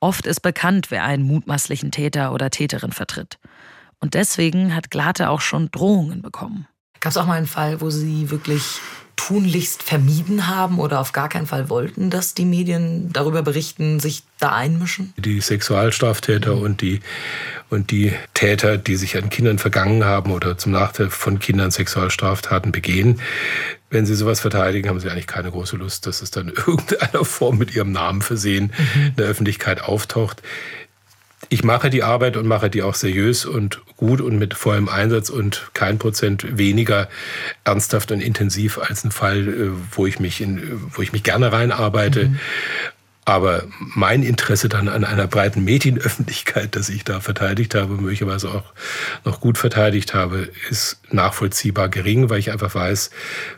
Oft 0.00 0.26
ist 0.26 0.40
bekannt, 0.40 0.90
wer 0.90 1.04
einen 1.04 1.22
mutmaßlichen 1.22 1.92
Täter 1.92 2.32
oder 2.32 2.50
Täterin 2.50 2.90
vertritt. 2.90 3.38
Und 4.00 4.14
deswegen 4.14 4.74
hat 4.74 4.90
Glate 4.90 5.28
auch 5.30 5.40
schon 5.40 5.70
Drohungen 5.70 6.20
bekommen. 6.20 6.66
Gab 6.98 7.12
es 7.12 7.16
auch 7.16 7.26
mal 7.26 7.38
einen 7.38 7.46
Fall, 7.46 7.80
wo 7.80 7.90
Sie 7.90 8.30
wirklich 8.30 8.80
tunlichst 9.26 9.82
vermieden 9.82 10.46
haben 10.48 10.78
oder 10.78 11.00
auf 11.00 11.12
gar 11.12 11.28
keinen 11.28 11.46
Fall 11.46 11.68
wollten, 11.68 12.10
dass 12.10 12.34
die 12.34 12.44
Medien 12.44 13.12
darüber 13.12 13.42
berichten, 13.42 14.00
sich 14.00 14.22
da 14.38 14.54
einmischen? 14.54 15.12
Die 15.16 15.40
Sexualstraftäter 15.40 16.54
und 16.54 16.80
die 16.80 17.00
Und 17.68 17.92
die 17.92 18.12
Täter, 18.34 18.78
die 18.78 18.96
sich 18.96 19.16
an 19.16 19.30
Kindern 19.30 19.58
vergangen 19.58 20.04
haben 20.04 20.32
oder 20.32 20.58
zum 20.58 20.72
Nachteil 20.72 21.08
von 21.10 21.38
Kindern 21.38 21.70
Sexualstraftaten 21.70 22.72
begehen, 22.72 23.20
wenn 23.90 24.06
sie 24.06 24.14
sowas 24.14 24.40
verteidigen, 24.40 24.88
haben 24.88 25.00
sie 25.00 25.10
eigentlich 25.10 25.26
keine 25.26 25.50
große 25.50 25.76
Lust, 25.76 26.06
dass 26.06 26.22
es 26.22 26.30
dann 26.30 26.48
in 26.48 26.54
irgendeiner 26.66 27.24
Form 27.24 27.58
mit 27.58 27.74
ihrem 27.74 27.92
Namen 27.92 28.22
versehen 28.22 28.72
mhm. 28.94 29.06
in 29.06 29.16
der 29.16 29.26
Öffentlichkeit 29.26 29.82
auftaucht. 29.82 30.42
Ich 31.52 31.64
mache 31.64 31.90
die 31.90 32.04
Arbeit 32.04 32.36
und 32.36 32.46
mache 32.46 32.70
die 32.70 32.82
auch 32.82 32.94
seriös 32.94 33.44
und 33.44 33.80
gut 33.96 34.20
und 34.20 34.38
mit 34.38 34.54
vollem 34.54 34.88
Einsatz 34.88 35.30
und 35.30 35.70
kein 35.74 35.98
Prozent 35.98 36.56
weniger 36.56 37.08
ernsthaft 37.64 38.12
und 38.12 38.20
intensiv 38.20 38.78
als 38.78 39.04
ein 39.04 39.10
Fall, 39.10 39.48
äh, 39.48 39.70
wo 39.90 40.06
ich 40.06 40.20
mich, 40.20 40.40
in, 40.40 40.80
wo 40.92 41.02
ich 41.02 41.12
mich 41.12 41.24
gerne 41.24 41.50
reinarbeite. 41.50 42.28
Mhm. 42.28 42.38
Aber 43.24 43.64
mein 43.76 44.22
Interesse 44.22 44.68
dann 44.68 44.88
an 44.88 45.04
einer 45.04 45.26
breiten 45.26 45.64
Medienöffentlichkeit, 45.64 46.76
das 46.76 46.88
ich 46.88 47.02
da 47.02 47.20
verteidigt 47.20 47.74
habe, 47.74 47.94
möglicherweise 47.94 48.48
auch 48.48 48.72
noch 49.24 49.40
gut 49.40 49.58
verteidigt 49.58 50.14
habe, 50.14 50.48
ist 50.70 51.00
nachvollziehbar 51.10 51.88
gering, 51.88 52.30
weil 52.30 52.38
ich 52.38 52.52
einfach 52.52 52.74
weiß, 52.74 53.10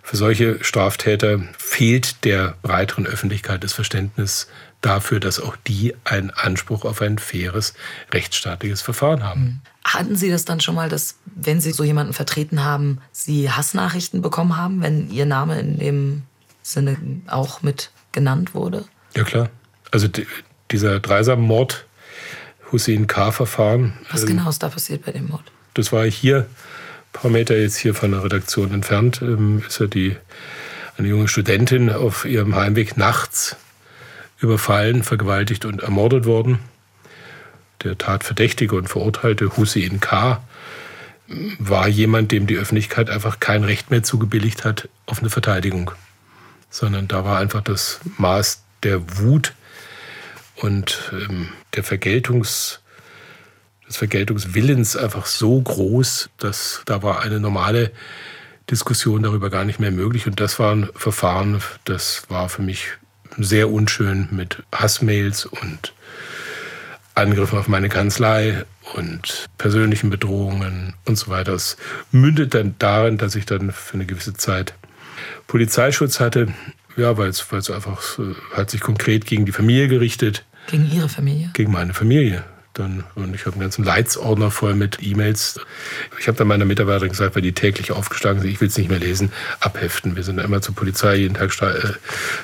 für 0.03 0.17
solche 0.17 0.65
Straftäter 0.65 1.43
fehlt 1.59 2.25
der 2.25 2.57
breiteren 2.63 3.07
Öffentlichkeit 3.07 3.63
das 3.63 3.75
Verständnis 3.75 4.49
dafür, 4.83 5.21
dass 5.21 5.41
auch 5.41 5.57
die 5.67 5.95
einen 6.05 6.31
Anspruch 6.31 6.85
auf 6.85 7.01
ein 7.01 7.19
faires, 7.19 7.75
rechtsstaatliches 8.13 8.83
Verfahren 8.83 9.23
haben. 9.23 9.41
Mhm. 9.41 9.61
Hatten 9.85 10.17
Sie 10.17 10.31
das 10.31 10.45
dann 10.45 10.61
schon 10.61 10.75
mal, 10.75 10.89
dass, 10.89 11.17
wenn 11.25 11.61
Sie 11.61 11.73
so 11.73 11.83
jemanden 11.83 12.13
vertreten 12.13 12.63
haben, 12.65 12.99
Sie 13.11 13.51
Hassnachrichten 13.51 14.23
bekommen 14.23 14.57
haben, 14.57 14.83
wenn 14.83 15.11
Ihr 15.11 15.27
Name 15.27 15.59
in 15.59 15.79
dem 15.79 16.23
Sinne 16.63 16.97
auch 17.27 17.63
mit 17.63 17.91
genannt 18.13 18.55
wurde? 18.55 18.85
Ja, 19.17 19.25
klar. 19.25 19.51
Also 19.91 20.09
dieser 20.71 21.01
Dreisammord, 21.01 21.87
Hussein 22.71 23.07
K-Verfahren. 23.07 23.95
Was 24.11 24.23
ähm, 24.23 24.29
genau 24.29 24.49
ist 24.49 24.63
da 24.63 24.69
passiert 24.69 25.05
bei 25.05 25.13
dem 25.13 25.29
Mord? 25.29 25.45
Das 25.75 25.93
war 25.93 26.05
hier, 26.05 26.39
ein 26.39 26.47
paar 27.13 27.31
Meter 27.31 27.57
jetzt 27.57 27.77
hier 27.77 27.95
von 27.95 28.13
der 28.13 28.25
Redaktion 28.25 28.73
entfernt, 28.73 29.21
ähm, 29.23 29.63
ist 29.67 29.81
ja 29.81 29.87
die, 29.87 30.17
eine 30.97 31.09
junge 31.09 31.29
Studentin 31.29 31.91
auf 31.91 32.25
ihrem 32.25 32.55
Heimweg 32.55 32.97
nachts 32.97 33.57
überfallen, 34.43 35.03
vergewaltigt 35.03 35.65
und 35.65 35.83
ermordet 35.83 36.25
worden. 36.25 36.59
Der 37.83 37.99
Tatverdächtige 37.99 38.77
und 38.77 38.89
Verurteilte 38.89 39.57
Hussein 39.57 40.01
K. 40.01 40.43
war 41.59 41.89
jemand, 41.89 42.33
dem 42.33 42.47
die 42.47 42.57
Öffentlichkeit 42.57 43.11
einfach 43.11 43.41
kein 43.41 43.65
Recht 43.65 43.91
mehr 43.91 44.03
zugebilligt 44.03 44.65
hat 44.65 44.89
auf 45.07 45.21
eine 45.21 45.31
Verteidigung. 45.31 45.93
Sondern 46.71 47.09
da 47.09 47.25
war 47.25 47.39
einfach 47.39 47.63
das 47.63 48.01
Maß 48.19 48.63
der 48.83 49.19
Wut 49.19 49.55
und 50.57 51.13
ähm, 51.13 51.49
der 51.75 51.85
Vergeltungs, 51.85 52.81
des 53.87 53.97
Vergeltungswillens 53.97 54.97
einfach 54.97 55.27
so 55.27 55.61
groß, 55.61 56.31
dass 56.39 56.83
da 56.87 57.03
war 57.03 57.21
eine 57.21 57.41
normale 57.41 57.93
Diskussion 58.71 59.23
darüber 59.23 59.51
gar 59.51 59.65
nicht 59.65 59.81
mehr 59.81 59.91
möglich. 59.91 60.27
Und 60.27 60.41
das 60.41 60.59
war 60.59 60.75
ein 60.75 60.89
Verfahren, 60.95 61.61
das 61.85 62.23
war 62.29 62.49
für 62.49 62.63
mich 62.63 62.93
sehr 63.39 63.71
unschön 63.71 64.29
mit 64.31 64.63
Hassmails 64.73 65.47
und 65.47 65.93
Angriffen 67.15 67.59
auf 67.59 67.69
meine 67.69 67.89
Kanzlei 67.89 68.65
und 68.95 69.47
persönlichen 69.59 70.11
Bedrohungen 70.11 70.95
und 71.05 71.17
so 71.17 71.29
weiter. 71.29 71.53
Es 71.53 71.77
mündet 72.11 72.55
dann 72.55 72.75
darin, 72.79 73.19
dass 73.19 73.35
ich 73.35 73.47
dann 73.47 73.71
für 73.71 73.95
eine 73.95 74.07
gewisse 74.07 74.35
Zeit 74.35 74.75
Polizeischutz 75.47 76.21
hatte. 76.21 76.49
Ja, 76.97 77.17
weil 77.17 77.29
es, 77.29 77.47
einfach 77.71 78.19
hat 78.53 78.71
sich 78.71 78.81
konkret 78.81 79.27
gegen 79.27 79.47
die 79.47 79.53
Familie 79.53 79.89
gerichtet. 79.89 80.45
Gegen 80.67 80.91
Ihre 80.91 81.09
Familie? 81.09 81.51
Gegen 81.55 81.73
meine 81.73 81.95
Familie. 81.95 82.45
Dann, 82.75 83.05
und 83.17 83.35
ich 83.35 83.43
habe 83.45 83.53
einen 83.53 83.61
ganzen 83.61 83.85
Leitsordner 83.85 84.51
voll 84.51 84.75
mit 84.75 84.99
E-Mails. 85.03 85.61
Ich 86.19 86.27
habe 86.27 86.39
dann 86.39 86.49
meiner 86.49 86.65
Mitarbeiterin 86.65 87.11
gesagt, 87.11 87.35
weil 87.35 87.43
die 87.43 87.53
täglich 87.53 87.93
aufgeschlagen 87.93 88.41
sind, 88.41 88.51
ich 88.51 88.63
will 88.63 88.69
es 88.69 88.79
nicht 88.79 88.89
mehr 88.89 88.99
lesen, 88.99 89.31
abheften. 89.61 90.17
Wir 90.17 90.23
sind 90.23 90.39
immer 90.39 90.63
zur 90.63 90.75
Polizei, 90.75 91.17
jeden 91.17 91.35
Tag 91.35 91.51
äh, 91.61 91.93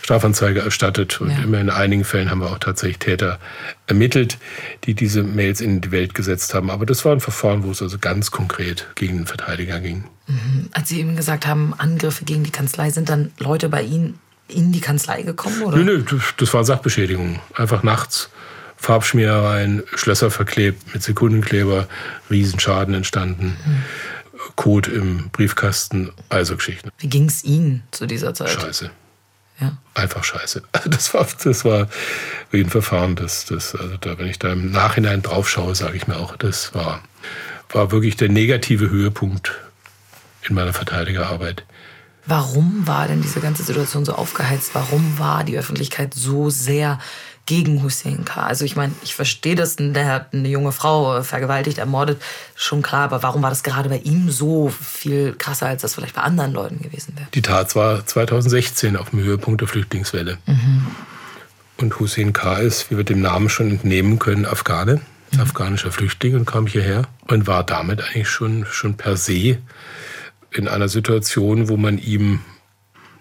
Strafanzeige 0.02 0.61
erstattet. 0.61 1.23
Und 1.23 1.30
ja. 1.30 1.38
immer 1.38 1.61
in 1.61 1.70
einigen 1.70 2.04
Fällen 2.04 2.30
haben 2.30 2.40
wir 2.40 2.50
auch 2.50 2.58
tatsächlich 2.58 2.99
Täter 2.99 3.38
ermittelt, 3.87 4.37
die 4.85 4.92
diese 4.92 5.23
Mails 5.23 5.62
in 5.62 5.80
die 5.80 5.92
Welt 5.92 6.14
gesetzt 6.14 6.52
haben. 6.52 6.70
Aber 6.70 6.85
das 6.85 7.06
war 7.06 7.12
ein 7.12 7.20
Verfahren, 7.20 7.64
wo 7.64 7.70
es 7.70 7.80
also 7.80 7.99
ganz 7.99 8.30
konkret 8.30 8.87
gegen 8.97 9.16
den 9.16 9.26
Verteidiger 9.26 9.80
ging. 9.80 10.04
Mhm. 10.26 10.68
Als 10.73 10.90
Sie 10.90 11.00
eben 11.00 11.16
gesagt 11.16 11.47
haben, 11.47 11.73
Angriffe 11.78 12.26
gegen 12.26 12.44
die 12.44 12.50
Kanzlei, 12.50 12.90
sind 12.90 13.08
dann 13.08 13.32
Leute 13.38 13.70
bei 13.70 13.82
Ihnen 13.82 14.18
in 14.47 14.73
die 14.73 14.80
Kanzlei 14.80 15.23
gekommen? 15.23 15.62
Oder? 15.62 15.78
Nö, 15.78 16.04
nö, 16.11 16.18
das 16.37 16.52
war 16.52 16.64
Sachbeschädigung. 16.64 17.40
Einfach 17.54 17.82
nachts 17.82 18.28
Farbschmierereien, 18.78 19.82
Schlösser 19.94 20.30
verklebt 20.30 20.94
mit 20.94 21.02
Sekundenkleber, 21.02 21.88
Riesenschaden 22.30 22.94
entstanden. 22.94 23.56
Mhm. 23.64 23.85
Code 24.56 24.90
im 24.90 25.30
Briefkasten, 25.30 26.12
also 26.28 26.56
Geschichten. 26.56 26.90
Wie 26.99 27.08
ging 27.08 27.26
es 27.26 27.44
Ihnen 27.44 27.82
zu 27.90 28.06
dieser 28.06 28.35
Zeit? 28.35 28.50
Scheiße. 28.50 28.90
Ja. 29.61 29.76
Einfach 29.94 30.25
scheiße. 30.25 30.62
Das 30.87 31.12
war, 31.12 31.26
das 31.42 31.64
war 31.64 31.88
wie 32.50 32.61
ein 32.61 32.70
Verfahren, 32.70 33.16
das, 33.16 33.44
das, 33.47 33.75
also 33.75 33.97
da, 33.97 34.18
wenn 34.18 34.26
ich 34.26 34.38
da 34.38 34.52
im 34.52 34.70
Nachhinein 34.70 35.23
drauf 35.23 35.49
schaue, 35.49 35.75
sage 35.75 35.97
ich 35.97 36.06
mir 36.06 36.16
auch, 36.16 36.37
das 36.37 36.75
war, 36.75 37.02
war 37.70 37.90
wirklich 37.90 38.16
der 38.16 38.28
negative 38.28 38.88
Höhepunkt 38.90 39.52
in 40.49 40.54
meiner 40.54 40.73
Verteidigerarbeit. 40.73 41.64
Warum 42.26 42.87
war 42.87 43.08
denn 43.08 43.23
diese 43.23 43.40
ganze 43.40 43.62
Situation 43.62 44.04
so 44.04 44.12
aufgeheizt? 44.12 44.75
Warum 44.75 45.18
war 45.18 45.44
die 45.44 45.58
Öffentlichkeit 45.58 46.12
so 46.14 46.50
sehr 46.50 46.99
gegen 47.49 47.83
Hussein 47.83 48.26
K. 48.26 48.43
Also 48.43 48.67
ich 48.67 48.76
meine, 48.76 48.93
ich 49.02 49.14
verstehe 49.14 49.55
das, 49.55 49.76
der 49.78 50.05
hat 50.05 50.35
eine 50.35 50.49
junge 50.49 50.71
Frau 50.71 51.23
vergewaltigt, 51.23 51.78
ermordet, 51.78 52.21
schon 52.55 52.83
klar, 52.83 53.05
aber 53.05 53.23
warum 53.23 53.40
war 53.40 53.49
das 53.49 53.62
gerade 53.62 53.88
bei 53.88 53.97
ihm 53.97 54.31
so 54.31 54.69
viel 54.69 55.33
krasser, 55.33 55.67
als 55.67 55.81
das 55.81 55.95
vielleicht 55.95 56.14
bei 56.14 56.21
anderen 56.21 56.52
Leuten 56.52 56.83
gewesen 56.83 57.14
wäre? 57.17 57.26
Die 57.33 57.40
Tat 57.40 57.75
war 57.75 58.05
2016 58.05 58.99
auf 58.99 59.11
dem 59.11 59.21
Höhepunkt 59.21 59.62
der 59.62 59.69
Flüchtlingswelle. 59.69 60.37
Mhm. 60.45 60.87
Und 61.78 61.99
Hussein 61.99 62.35
K. 62.35 62.59
ist, 62.59 62.90
wie 62.90 62.99
wir 62.99 63.05
dem 63.05 63.23
Namen 63.23 63.49
schon 63.49 63.71
entnehmen 63.71 64.19
können, 64.19 64.45
Afghane, 64.45 65.00
mhm. 65.33 65.40
afghanischer 65.40 65.90
Flüchtling 65.90 66.35
und 66.35 66.45
kam 66.45 66.67
hierher 66.67 67.05
und 67.28 67.47
war 67.47 67.64
damit 67.64 68.02
eigentlich 68.02 68.28
schon, 68.28 68.67
schon 68.67 68.99
per 68.99 69.17
se 69.17 69.57
in 70.50 70.69
einer 70.69 70.90
Situation, 70.90 71.71
wo 71.71 71.78
man 71.78 71.97
ihm 71.97 72.40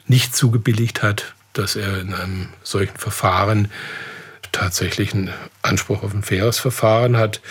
nicht 0.06 0.36
zugebilligt 0.36 1.02
hat, 1.02 1.34
dass 1.54 1.78
er 1.78 2.02
in 2.02 2.14
einem 2.14 2.50
solchen 2.62 2.98
Verfahren 2.98 3.70
tatsächlich 4.52 5.14
einen 5.14 5.30
Anspruch 5.62 6.04
auf 6.04 6.14
ein 6.14 6.24
faires 6.24 6.60
Verfahren 6.60 7.18
hat, 7.18 7.42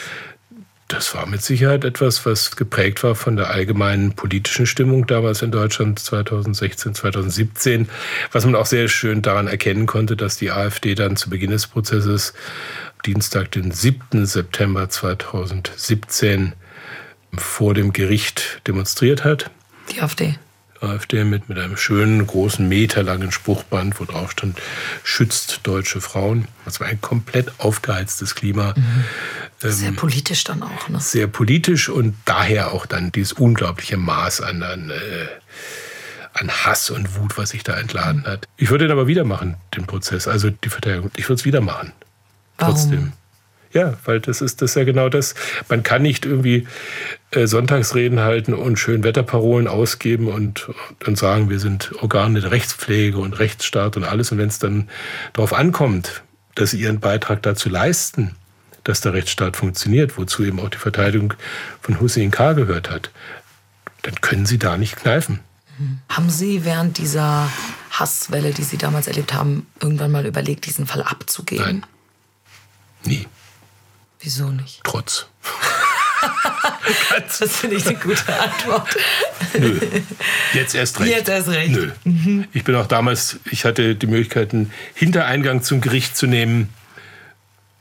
das 0.89 1.15
war 1.17 1.27
mit 1.27 1.43
Sicherheit 1.43 1.85
etwas, 1.85 2.25
was 2.27 2.55
geprägt 2.55 3.03
war 3.03 3.17
von 3.17 3.37
der 3.37 3.51
allgemeinen 3.51 4.13
politischen 4.13 4.67
Stimmung 4.67 5.07
damals 5.07 5.43
in 5.43 5.51
Deutschland 5.51 5.99
2016, 5.99 6.95
2017, 6.95 7.89
was 8.31 8.45
man 8.45 8.55
auch 8.55 8.67
sehr 8.67 8.87
schön 8.87 9.21
daran 9.21 9.49
erkennen 9.49 9.87
konnte, 9.87 10.17
dass 10.17 10.37
die 10.37 10.53
AfD 10.53 10.95
dann 10.95 11.17
zu 11.17 11.29
Beginn 11.29 11.51
des 11.51 11.67
Prozesses 11.67 12.35
Dienstag, 13.05 13.51
den 13.51 13.73
7. 13.73 14.27
September 14.27 14.89
2017 14.89 16.53
vor 17.37 17.75
dem 17.75 17.93
Gericht 17.93 18.63
demonstriert 18.67 19.25
hat. 19.25 19.51
Die 19.93 20.01
AfD. 20.01 20.37
AfD 20.83 21.25
mit, 21.25 21.49
mit 21.49 21.59
einem 21.59 21.77
schönen, 21.77 22.27
großen, 22.27 22.69
meterlangen 22.69 23.33
Spruchband, 23.33 23.99
wo 24.01 24.05
drauf 24.05 24.33
stand, 24.33 24.59
schützt 25.03 25.61
deutsche 25.65 26.01
Frauen. 26.01 26.49
Das 26.65 26.81
war 26.81 26.87
ein 26.87 27.01
komplett 27.01 27.53
aufgeheiztes 27.59 28.35
Klima. 28.35 28.75
Mhm. 28.77 29.05
Sehr 29.59 29.89
ähm, 29.89 29.97
politisch 29.97 30.45
dann 30.45 30.63
auch. 30.63 30.89
Ne? 30.89 31.01
Sehr 31.01 31.27
politisch 31.27 31.89
und 31.89 32.15
daher 32.25 32.73
auch 32.73 32.87
dann 32.87 33.13
dieses 33.13 33.33
unglaubliche 33.33 33.97
Maß 33.97 34.41
an, 34.43 34.63
an, 34.63 34.91
äh, 34.91 35.27
an 36.35 36.51
Hass 36.51 36.91
und 36.91 37.17
Wut, 37.17 37.39
was 37.39 37.51
sich 37.51 37.63
da 37.63 37.75
entladen 37.75 38.23
mhm. 38.23 38.27
hat. 38.27 38.49
Ich 38.57 38.71
würde 38.71 38.85
ihn 38.85 38.91
aber 38.91 39.07
wieder 39.07 39.25
machen, 39.25 39.57
den 39.77 39.87
Prozess, 39.87 40.29
also 40.29 40.51
die 40.51 40.69
Verteidigung. 40.69 41.11
Ich 41.17 41.25
würde 41.29 41.41
es 41.41 41.45
wieder 41.45 41.61
machen. 41.61 41.93
Warum? 42.59 42.75
Trotzdem. 42.75 43.13
Ja, 43.77 43.93
weil 44.07 44.21
das 44.21 44.41
ist 44.41 44.63
das 44.63 44.71
ist 44.71 44.77
ja 44.77 44.85
genau 44.85 45.11
das. 45.11 45.35
Man 45.69 45.83
kann 45.83 46.01
nicht 46.01 46.25
irgendwie 46.25 46.67
äh, 47.31 47.47
Sonntagsreden 47.47 48.21
halten 48.21 48.55
und 48.55 48.79
schön 48.79 49.05
Wetterparolen 49.05 49.69
ausgeben 49.69 50.29
und, 50.29 50.71
und 51.07 51.19
sagen, 51.19 51.51
wir 51.51 51.61
sind 51.61 51.93
Organe 52.01 52.41
der 52.41 52.53
Rechtspflege 52.53 53.19
und 53.19 53.39
Rechtsstaat 53.39 53.99
und 53.99 54.05
alles. 54.05 54.33
Und 54.33 54.39
wenn 54.39 54.49
es 54.49 54.59
dann 54.59 54.89
darauf 55.35 55.53
ankommt, 55.53 56.23
dass 56.55 56.71
sie 56.71 56.81
ihren 56.81 57.01
Beitrag 57.01 57.43
dazu 57.43 57.69
leisten, 57.69 58.35
dass 58.83 59.03
der 59.03 59.13
Rechtsstaat 59.13 59.59
funktioniert, 59.59 60.17
wozu 60.17 60.43
eben 60.43 60.59
auch 60.59 60.71
die 60.71 60.79
Verteidigung 60.79 61.35
von 61.83 62.01
Hussein 62.01 62.31
K. 62.31 62.55
gehört 62.55 62.89
hat, 62.89 63.11
dann 64.01 64.15
können 64.23 64.47
sie 64.47 64.57
da 64.59 64.79
nicht 64.79 64.97
kneifen. 64.97 65.41
Haben 66.09 66.31
Sie 66.31 66.65
während 66.65 66.97
dieser 66.97 67.53
Hasswelle, 67.91 68.53
die 68.53 68.63
Sie 68.63 68.79
damals 68.79 69.07
erlebt 69.07 69.35
haben, 69.35 69.67
irgendwann 69.83 70.13
mal 70.13 70.25
überlegt, 70.25 70.65
diesen 70.65 70.87
Fall 70.87 71.03
abzugeben? 71.03 71.83
Nein. 71.83 71.87
Nie. 73.05 73.27
Wieso 74.27 74.51
nicht? 74.51 74.81
Trotz. 74.83 75.27
das 77.39 77.59
finde 77.59 77.77
ich 77.77 77.87
eine 77.87 77.97
gute 77.97 78.41
Antwort. 78.41 78.97
Nö. 79.57 79.79
Jetzt 80.53 80.75
erst 80.75 80.99
recht. 80.99 81.13
Jetzt 81.13 81.29
erst 81.29 81.49
recht. 81.49 81.71
Nö. 81.71 81.93
Mhm. 82.03 82.49
Ich 82.53 82.65
bin 82.65 82.75
auch 82.75 82.89
damals, 82.89 83.39
ich 83.53 83.65
hatte 83.65 83.95
die 83.95 84.09
Möglichkeit, 84.09 84.53
einen 84.53 84.73
Hintereingang 84.95 85.63
zum 85.63 85.81
Gericht 85.81 86.17
zu 86.17 86.27
nehmen. 86.27 86.71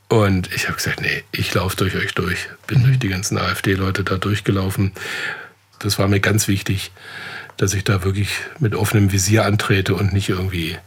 Und 0.06 0.48
ich 0.54 0.68
habe 0.68 0.76
gesagt, 0.76 1.00
nee, 1.00 1.24
ich 1.32 1.52
laufe 1.52 1.76
durch 1.78 1.96
euch 1.96 2.14
durch. 2.14 2.48
Bin 2.68 2.84
durch 2.84 3.00
die 3.00 3.08
ganzen 3.08 3.38
AfD-Leute 3.38 4.04
da 4.04 4.16
durchgelaufen. 4.16 4.92
Das 5.80 5.98
war 5.98 6.06
mir 6.06 6.20
ganz 6.20 6.46
wichtig, 6.46 6.92
dass 7.56 7.74
ich 7.74 7.82
da 7.82 8.04
wirklich 8.04 8.28
mit 8.60 8.76
offenem 8.76 9.10
Visier 9.10 9.46
antrete 9.46 9.96
und 9.96 10.12
nicht 10.12 10.28
irgendwie 10.28 10.78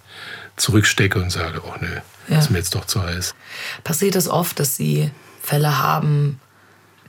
zurückstecke 0.56 1.22
und 1.22 1.32
sage, 1.32 1.62
oh 1.66 1.74
nö, 1.82 1.98
ja. 2.30 2.40
ist 2.40 2.50
mir 2.50 2.60
jetzt 2.60 2.76
doch 2.76 2.86
zu 2.86 3.04
heiß. 3.04 3.36
Passiert 3.84 4.16
es 4.16 4.30
oft, 4.30 4.58
dass 4.62 4.78
Sie 4.78 5.12
Fälle 5.50 5.80
haben, 5.80 6.40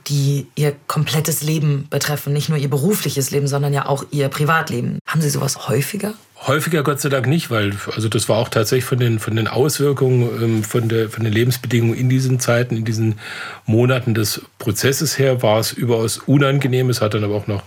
die 0.07 0.47
Ihr 0.55 0.73
komplettes 0.87 1.43
Leben 1.43 1.85
betreffen, 1.91 2.33
nicht 2.33 2.49
nur 2.49 2.57
Ihr 2.57 2.69
berufliches 2.69 3.29
Leben, 3.29 3.47
sondern 3.47 3.71
ja 3.71 3.85
auch 3.85 4.03
Ihr 4.09 4.29
Privatleben? 4.29 4.97
Haben 5.05 5.21
Sie 5.21 5.29
sowas 5.29 5.67
häufiger? 5.67 6.15
Häufiger 6.47 6.81
Gott 6.81 6.99
sei 6.99 7.09
Dank 7.09 7.27
nicht, 7.27 7.51
weil 7.51 7.73
also 7.95 8.09
das 8.09 8.27
war 8.27 8.37
auch 8.37 8.49
tatsächlich 8.49 8.85
von 8.85 8.97
den, 8.97 9.19
von 9.19 9.35
den 9.35 9.47
Auswirkungen, 9.47 10.43
ähm, 10.43 10.63
von, 10.63 10.89
der, 10.89 11.11
von 11.11 11.23
den 11.23 11.31
Lebensbedingungen 11.31 11.93
in 11.93 12.09
diesen 12.09 12.39
Zeiten, 12.39 12.77
in 12.77 12.83
diesen 12.83 13.19
Monaten 13.67 14.15
des 14.15 14.41
Prozesses 14.57 15.19
her, 15.19 15.43
war 15.43 15.59
es 15.59 15.71
überaus 15.71 16.17
unangenehm. 16.17 16.89
Es 16.89 16.99
hat 16.99 17.13
dann 17.13 17.23
aber 17.23 17.35
auch 17.35 17.45
noch 17.45 17.61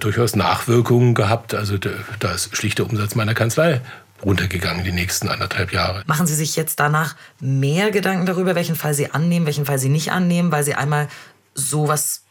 durchaus 0.00 0.36
Nachwirkungen 0.36 1.14
gehabt. 1.14 1.52
Also 1.52 1.76
da 1.76 2.32
ist 2.32 2.56
schlicht 2.56 2.78
der 2.78 2.86
Umsatz 2.88 3.14
meiner 3.14 3.34
Kanzlei 3.34 3.82
runtergegangen 4.24 4.84
die 4.84 4.92
nächsten 4.92 5.28
anderthalb 5.28 5.72
Jahre. 5.72 6.02
Machen 6.06 6.26
Sie 6.26 6.34
sich 6.34 6.56
jetzt 6.56 6.80
danach 6.80 7.16
mehr 7.40 7.90
Gedanken 7.90 8.26
darüber, 8.26 8.54
welchen 8.54 8.76
Fall 8.76 8.94
Sie 8.94 9.10
annehmen, 9.10 9.46
welchen 9.46 9.66
Fall 9.66 9.78
Sie 9.78 9.88
nicht 9.88 10.12
annehmen, 10.12 10.52
weil 10.52 10.64
Sie 10.64 10.74
einmal 10.74 11.08
sowas 11.54 12.22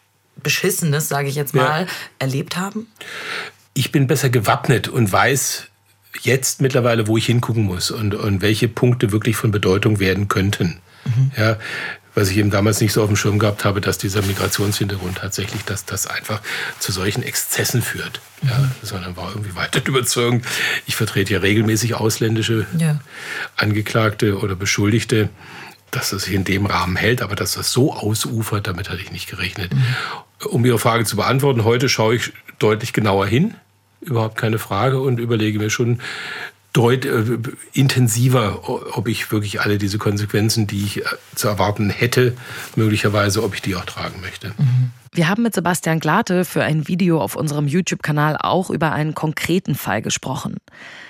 Beschissenes, 0.41 1.08
sage 1.08 1.29
ich 1.29 1.36
jetzt 1.36 1.56
mal, 1.56 1.84
ja. 1.84 1.88
erlebt 2.20 2.58
haben? 2.58 2.88
ich 3.77 3.91
bin 3.91 4.08
besser 4.08 4.29
gewappnet 4.29 4.88
und 4.88 5.12
weiß 5.12 5.67
jetzt 6.22 6.62
mittlerweile, 6.62 7.08
wo 7.08 7.15
ich 7.15 7.27
hingucken 7.27 7.63
muss 7.63 7.91
und, 7.91 8.15
und 8.15 8.41
welche 8.41 8.67
Punkte 8.67 9.12
wirklich 9.12 9.36
von 9.36 9.51
Bedeutung 9.51 10.00
werden 10.00 10.27
könnten. 10.27 10.79
Mhm. 11.06 11.32
Ja, 11.38 11.58
was 12.17 12.31
ich 12.31 12.38
eben 12.38 12.50
damals 12.50 12.81
nicht 12.81 12.93
so 12.93 13.03
auf 13.03 13.09
dem 13.09 13.15
Schirm 13.15 13.38
gehabt 13.38 13.63
habe, 13.63 13.79
dass 13.79 14.00
dieser 14.00 14.24
Migrationshintergrund 14.24 15.19
tatsächlich, 15.19 15.63
dass 15.65 15.86
das 15.86 16.07
einfach 16.07 16.41
zu 16.79 16.91
solchen 16.91 17.21
Exzessen 17.21 17.83
führt. 17.83 18.21
Mhm. 18.41 18.50
Ja, 18.50 18.71
sondern 18.81 19.15
war 19.15 19.29
irgendwie 19.29 19.53
weiter 19.55 19.81
überzeugend. 19.86 20.43
Ich 20.88 20.95
vertrete 20.95 21.33
ja 21.33 21.39
regelmäßig 21.39 21.93
ausländische 21.93 22.65
ja. 22.79 23.00
Angeklagte 23.55 24.39
oder 24.39 24.55
Beschuldigte, 24.55 25.29
dass 25.91 26.09
das 26.09 26.24
sich 26.24 26.33
in 26.33 26.43
dem 26.43 26.65
Rahmen 26.65 26.95
hält, 26.95 27.21
aber 27.21 27.36
dass 27.36 27.53
das 27.53 27.71
so 27.71 27.93
ausufert, 27.93 28.65
damit 28.65 28.89
hatte 28.89 29.01
ich 29.01 29.12
nicht 29.12 29.29
gerechnet. 29.29 29.75
Mhm. 29.75 29.83
Um 30.47 30.65
Ihre 30.65 30.79
Frage 30.79 31.05
zu 31.05 31.17
beantworten, 31.17 31.65
heute 31.65 31.88
schaue 31.88 32.15
ich 32.15 32.33
deutlich 32.57 32.93
genauer 32.93 33.27
hin 33.27 33.53
überhaupt 34.01 34.38
keine 34.38 34.59
Frage 34.59 35.00
und 35.00 35.19
überlege 35.19 35.59
mir 35.59 35.69
schon 35.69 36.00
deut, 36.77 37.05
äh, 37.05 37.39
intensiver, 37.74 38.69
ob 38.98 39.07
ich 39.07 39.31
wirklich 39.31 39.62
alle 39.62 39.79
diese 39.79 39.98
Konsequenzen, 39.98 40.67
die 40.67 40.84
ich 40.84 40.98
äh, 40.98 41.10
zu 41.34 41.48
erwarten 41.48 41.89
hätte, 41.89 42.38
möglicherweise, 42.75 43.43
ob 43.43 43.55
ich 43.55 43.62
die 43.63 43.75
auch 43.75 43.86
tragen 43.86 44.22
möchte. 44.22 44.50
Mhm. 44.57 44.91
Wir 45.12 45.27
haben 45.27 45.41
mit 45.41 45.55
Sebastian 45.55 46.00
Glate 46.00 46.46
für 46.46 46.63
ein 46.63 46.88
Video 46.88 47.19
auf 47.19 47.36
unserem 47.36 47.67
YouTube-Kanal 47.67 48.38
auch 48.39 48.69
über 48.69 48.91
einen 48.91 49.15
konkreten 49.15 49.74
Fall 49.74 50.03
gesprochen. 50.03 50.57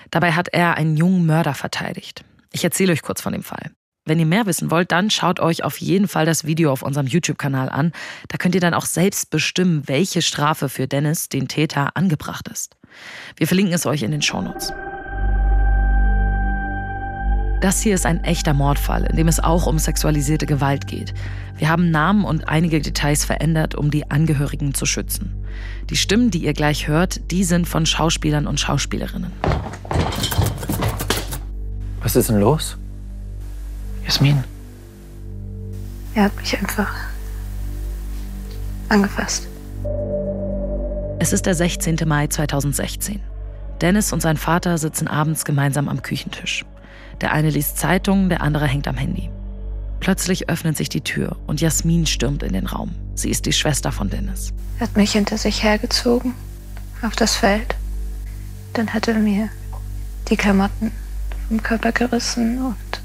Dabei 0.09 0.31
hat 0.31 0.47
er 0.53 0.75
einen 0.75 0.95
jungen 0.95 1.25
Mörder 1.25 1.53
verteidigt. 1.53 2.23
Ich 2.53 2.63
erzähle 2.63 2.93
euch 2.93 3.01
kurz 3.01 3.19
von 3.19 3.33
dem 3.33 3.43
Fall. 3.43 3.71
Wenn 4.05 4.19
ihr 4.19 4.25
mehr 4.25 4.45
wissen 4.45 4.71
wollt, 4.71 4.93
dann 4.93 5.09
schaut 5.09 5.41
euch 5.41 5.65
auf 5.65 5.79
jeden 5.79 6.07
Fall 6.07 6.25
das 6.25 6.45
Video 6.45 6.71
auf 6.71 6.81
unserem 6.81 7.07
YouTube-Kanal 7.07 7.67
an. 7.67 7.91
Da 8.29 8.37
könnt 8.37 8.55
ihr 8.55 8.61
dann 8.61 8.73
auch 8.73 8.85
selbst 8.85 9.29
bestimmen, 9.31 9.83
welche 9.87 10.21
Strafe 10.21 10.69
für 10.69 10.87
Dennis, 10.87 11.27
den 11.27 11.49
Täter, 11.49 11.97
angebracht 11.97 12.47
ist. 12.47 12.77
Wir 13.35 13.47
verlinken 13.47 13.73
es 13.73 13.85
euch 13.85 14.03
in 14.03 14.11
den 14.11 14.21
Shownotes. 14.21 14.71
Das 17.59 17.81
hier 17.81 17.95
ist 17.95 18.05
ein 18.05 18.23
echter 18.23 18.53
Mordfall, 18.53 19.05
in 19.05 19.15
dem 19.15 19.27
es 19.27 19.39
auch 19.39 19.65
um 19.65 19.79
sexualisierte 19.79 20.45
Gewalt 20.45 20.85
geht. 20.85 21.15
Wir 21.57 21.69
haben 21.69 21.89
Namen 21.89 22.23
und 22.23 22.47
einige 22.47 22.79
Details 22.79 23.25
verändert, 23.25 23.73
um 23.73 23.89
die 23.89 24.11
Angehörigen 24.11 24.75
zu 24.75 24.85
schützen. 24.85 25.33
Die 25.89 25.95
Stimmen, 25.95 26.29
die 26.29 26.45
ihr 26.45 26.53
gleich 26.53 26.87
hört, 26.87 27.31
die 27.31 27.43
sind 27.43 27.67
von 27.67 27.87
Schauspielern 27.87 28.45
und 28.45 28.59
Schauspielerinnen. 28.59 29.31
Was 32.03 32.15
ist 32.15 32.29
denn 32.29 32.39
los? 32.39 32.77
Jasmin? 34.05 34.43
Er 36.13 36.25
hat 36.25 36.35
mich 36.35 36.55
einfach 36.57 36.93
angefasst. 38.87 39.47
Es 41.17 41.33
ist 41.33 41.47
der 41.47 41.55
16. 41.55 41.97
Mai 42.05 42.27
2016. 42.27 43.19
Dennis 43.81 44.13
und 44.13 44.21
sein 44.21 44.37
Vater 44.37 44.77
sitzen 44.77 45.07
abends 45.07 45.43
gemeinsam 45.43 45.89
am 45.89 46.03
Küchentisch. 46.03 46.63
Der 47.21 47.31
eine 47.31 47.49
liest 47.49 47.77
Zeitungen, 47.77 48.29
der 48.29 48.41
andere 48.41 48.67
hängt 48.67 48.87
am 48.87 48.97
Handy. 48.97 49.29
Plötzlich 49.99 50.49
öffnet 50.49 50.77
sich 50.77 50.89
die 50.89 51.01
Tür 51.01 51.35
und 51.47 51.59
Jasmin 51.59 52.05
stürmt 52.05 52.43
in 52.43 52.53
den 52.53 52.67
Raum. 52.67 52.93
Sie 53.15 53.29
ist 53.29 53.45
die 53.45 53.53
Schwester 53.53 53.91
von 53.91 54.09
Dennis. 54.09 54.53
Er 54.79 54.87
hat 54.87 54.95
mich 54.95 55.13
hinter 55.13 55.37
sich 55.37 55.63
hergezogen, 55.63 56.35
auf 57.01 57.15
das 57.15 57.35
Feld. 57.35 57.75
Dann 58.73 58.93
hat 58.93 59.07
er 59.07 59.15
mir 59.15 59.49
die 60.29 60.37
Klamotten 60.37 60.91
vom 61.47 61.63
Körper 61.63 61.91
gerissen 61.91 62.61
und. 62.63 62.75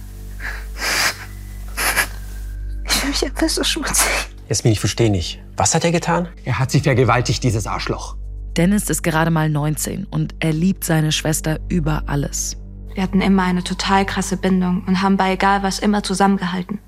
Ich 2.85 2.93
fühle 2.93 3.13
mich 3.13 3.25
einfach 3.25 3.49
so 3.49 3.65
schmutzig. 3.65 4.11
Jasmin, 4.49 4.75
ich 4.75 4.81
verstehe 4.81 5.11
nicht. 5.11 5.41
Was 5.57 5.75
hat 5.75 5.85
er 5.85 5.91
getan? 5.91 6.29
Er 6.45 6.59
hat 6.61 6.71
sie 6.71 6.79
vergewaltigt, 6.79 7.43
dieses 7.43 7.67
Arschloch. 7.67 8.17
Dennis 8.57 8.91
ist 8.91 9.03
gerade 9.03 9.31
mal 9.31 9.49
19 9.49 10.05
und 10.05 10.35
er 10.39 10.53
liebt 10.53 10.85
seine 10.85 11.11
Schwester 11.11 11.59
über 11.69 12.05
alles. 12.07 12.59
Wir 12.95 13.03
hatten 13.03 13.21
immer 13.21 13.45
eine 13.45 13.65
total 13.65 14.05
krasse 14.05 14.37
Bindung 14.37 14.85
und 14.87 15.03
haben 15.03 15.17
bei 15.17 15.33
egal 15.33 15.63
was 15.63 15.79
immer 15.79 16.03
zusammengehalten. 16.03 16.79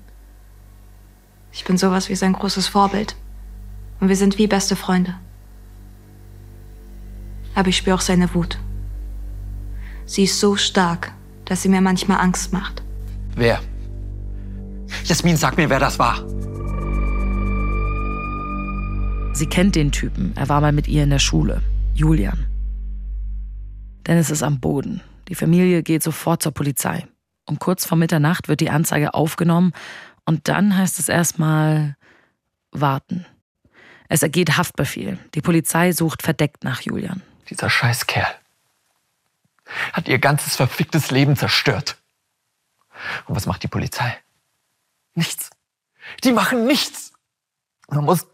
Ich 1.51 1.63
bin 1.63 1.77
sowas 1.77 2.09
wie 2.09 2.15
sein 2.15 2.33
großes 2.33 2.67
Vorbild. 2.67 3.15
Und 3.99 4.09
wir 4.09 4.15
sind 4.15 4.37
wie 4.37 4.47
beste 4.47 4.75
Freunde. 4.75 5.15
Aber 7.55 7.69
ich 7.69 7.77
spüre 7.77 7.95
auch 7.95 8.01
seine 8.01 8.33
Wut. 8.33 8.59
Sie 10.05 10.23
ist 10.23 10.39
so 10.39 10.57
stark, 10.57 11.13
dass 11.45 11.61
sie 11.61 11.69
mir 11.69 11.81
manchmal 11.81 12.19
Angst 12.19 12.51
macht. 12.51 12.83
Wer? 13.35 13.61
Jasmin, 15.05 15.37
sag 15.37 15.57
mir, 15.57 15.69
wer 15.69 15.79
das 15.79 15.97
war. 15.97 16.23
Sie 19.33 19.47
kennt 19.47 19.75
den 19.75 19.91
Typen. 19.91 20.33
Er 20.35 20.49
war 20.49 20.61
mal 20.61 20.71
mit 20.71 20.87
ihr 20.87 21.03
in 21.03 21.09
der 21.09 21.19
Schule. 21.19 21.61
Julian. 21.93 22.45
Dennis 24.05 24.29
ist 24.29 24.43
am 24.43 24.59
Boden. 24.59 25.01
Die 25.27 25.35
Familie 25.35 25.83
geht 25.83 26.03
sofort 26.03 26.43
zur 26.43 26.51
Polizei. 26.51 27.07
Um 27.45 27.59
kurz 27.59 27.85
vor 27.85 27.97
Mitternacht 27.97 28.47
wird 28.47 28.61
die 28.61 28.69
Anzeige 28.69 29.13
aufgenommen 29.13 29.73
und 30.25 30.47
dann 30.47 30.77
heißt 30.77 30.99
es 30.99 31.09
erstmal 31.09 31.95
warten. 32.71 33.25
Es 34.09 34.23
ergeht 34.23 34.57
Haftbefehl. 34.57 35.17
Die 35.33 35.41
Polizei 35.41 35.91
sucht 35.91 36.21
verdeckt 36.21 36.63
nach 36.63 36.81
Julian. 36.81 37.21
Dieser 37.49 37.69
Scheißkerl 37.69 38.27
hat 39.93 40.07
ihr 40.07 40.19
ganzes 40.19 40.55
verficktes 40.55 41.11
Leben 41.11 41.35
zerstört. 41.35 41.97
Und 43.25 43.35
was 43.35 43.45
macht 43.45 43.63
die 43.63 43.67
Polizei? 43.67 44.17
Nichts. 45.15 45.49
Die 46.23 46.31
machen 46.31 46.65
nichts. 46.65 47.13
Man 47.87 48.05
muss 48.05 48.27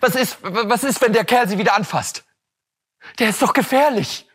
was 0.00 0.14
ist, 0.14 0.38
was 0.42 0.84
ist, 0.84 1.00
wenn 1.00 1.12
der 1.12 1.24
Kerl 1.24 1.48
sie 1.48 1.58
wieder 1.58 1.74
anfasst? 1.74 2.24
Der 3.18 3.28
ist 3.28 3.42
doch 3.42 3.52
gefährlich. 3.52 4.25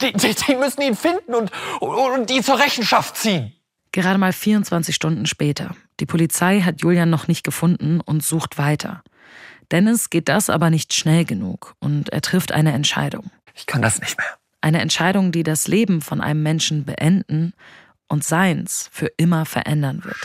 Die, 0.00 0.12
die, 0.12 0.34
die 0.34 0.54
müssen 0.56 0.82
ihn 0.82 0.96
finden 0.96 1.34
und, 1.34 1.50
und 1.80 2.30
ihn 2.30 2.42
zur 2.42 2.58
Rechenschaft 2.58 3.16
ziehen. 3.16 3.52
Gerade 3.92 4.18
mal 4.18 4.32
24 4.32 4.94
Stunden 4.94 5.26
später. 5.26 5.74
Die 6.00 6.06
Polizei 6.06 6.60
hat 6.60 6.82
Julian 6.82 7.10
noch 7.10 7.28
nicht 7.28 7.44
gefunden 7.44 8.00
und 8.00 8.22
sucht 8.22 8.58
weiter. 8.58 9.02
Dennis 9.70 10.10
geht 10.10 10.28
das 10.28 10.50
aber 10.50 10.70
nicht 10.70 10.94
schnell 10.94 11.24
genug 11.24 11.74
und 11.80 12.10
er 12.10 12.22
trifft 12.22 12.52
eine 12.52 12.72
Entscheidung. 12.72 13.30
Ich 13.54 13.66
kann 13.66 13.82
das 13.82 14.00
nicht 14.00 14.16
mehr. 14.16 14.26
Eine 14.60 14.80
Entscheidung, 14.80 15.30
die 15.32 15.42
das 15.42 15.68
Leben 15.68 16.00
von 16.00 16.20
einem 16.20 16.42
Menschen 16.42 16.84
beenden 16.84 17.52
und 18.08 18.24
seins 18.24 18.88
für 18.92 19.06
immer 19.16 19.44
verändern 19.44 20.04
wird. 20.04 20.16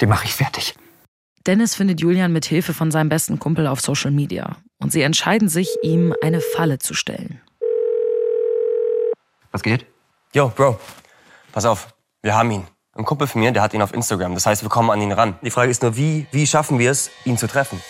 Den 0.00 0.08
mache 0.08 0.24
ich 0.24 0.32
fertig. 0.32 0.74
Dennis 1.46 1.74
findet 1.74 2.00
Julian 2.00 2.32
mit 2.32 2.44
Hilfe 2.44 2.72
von 2.72 2.90
seinem 2.90 3.08
besten 3.08 3.38
Kumpel 3.38 3.66
auf 3.66 3.80
Social 3.80 4.10
Media 4.10 4.56
und 4.78 4.92
sie 4.92 5.02
entscheiden 5.02 5.48
sich, 5.48 5.68
ihm 5.82 6.14
eine 6.22 6.40
Falle 6.40 6.78
zu 6.78 6.94
stellen. 6.94 7.40
Was 9.52 9.62
geht? 9.62 9.86
Yo, 10.34 10.48
Bro, 10.48 10.80
pass 11.52 11.66
auf, 11.66 11.94
wir 12.22 12.34
haben 12.34 12.50
ihn. 12.50 12.66
Ein 12.94 13.04
Kumpel 13.04 13.26
von 13.26 13.40
mir, 13.40 13.52
der 13.52 13.62
hat 13.62 13.74
ihn 13.74 13.82
auf 13.82 13.92
Instagram. 13.92 14.34
Das 14.34 14.46
heißt, 14.46 14.62
wir 14.62 14.70
kommen 14.70 14.90
an 14.90 15.00
ihn 15.00 15.12
ran. 15.12 15.36
Die 15.42 15.50
Frage 15.50 15.70
ist 15.70 15.82
nur, 15.82 15.96
wie, 15.96 16.26
wie 16.30 16.46
schaffen 16.46 16.78
wir 16.78 16.90
es, 16.90 17.10
ihn 17.24 17.36
zu 17.38 17.46
treffen? 17.46 17.80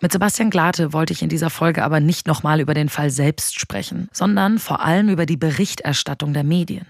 Mit 0.00 0.12
Sebastian 0.12 0.50
Glate 0.50 0.92
wollte 0.92 1.14
ich 1.14 1.22
in 1.22 1.30
dieser 1.30 1.48
Folge 1.48 1.82
aber 1.82 2.00
nicht 2.00 2.26
nochmal 2.26 2.60
über 2.60 2.74
den 2.74 2.90
Fall 2.90 3.08
selbst 3.08 3.58
sprechen, 3.58 4.08
sondern 4.12 4.58
vor 4.58 4.80
allem 4.80 5.08
über 5.08 5.24
die 5.24 5.38
Berichterstattung 5.38 6.34
der 6.34 6.44
Medien. 6.44 6.86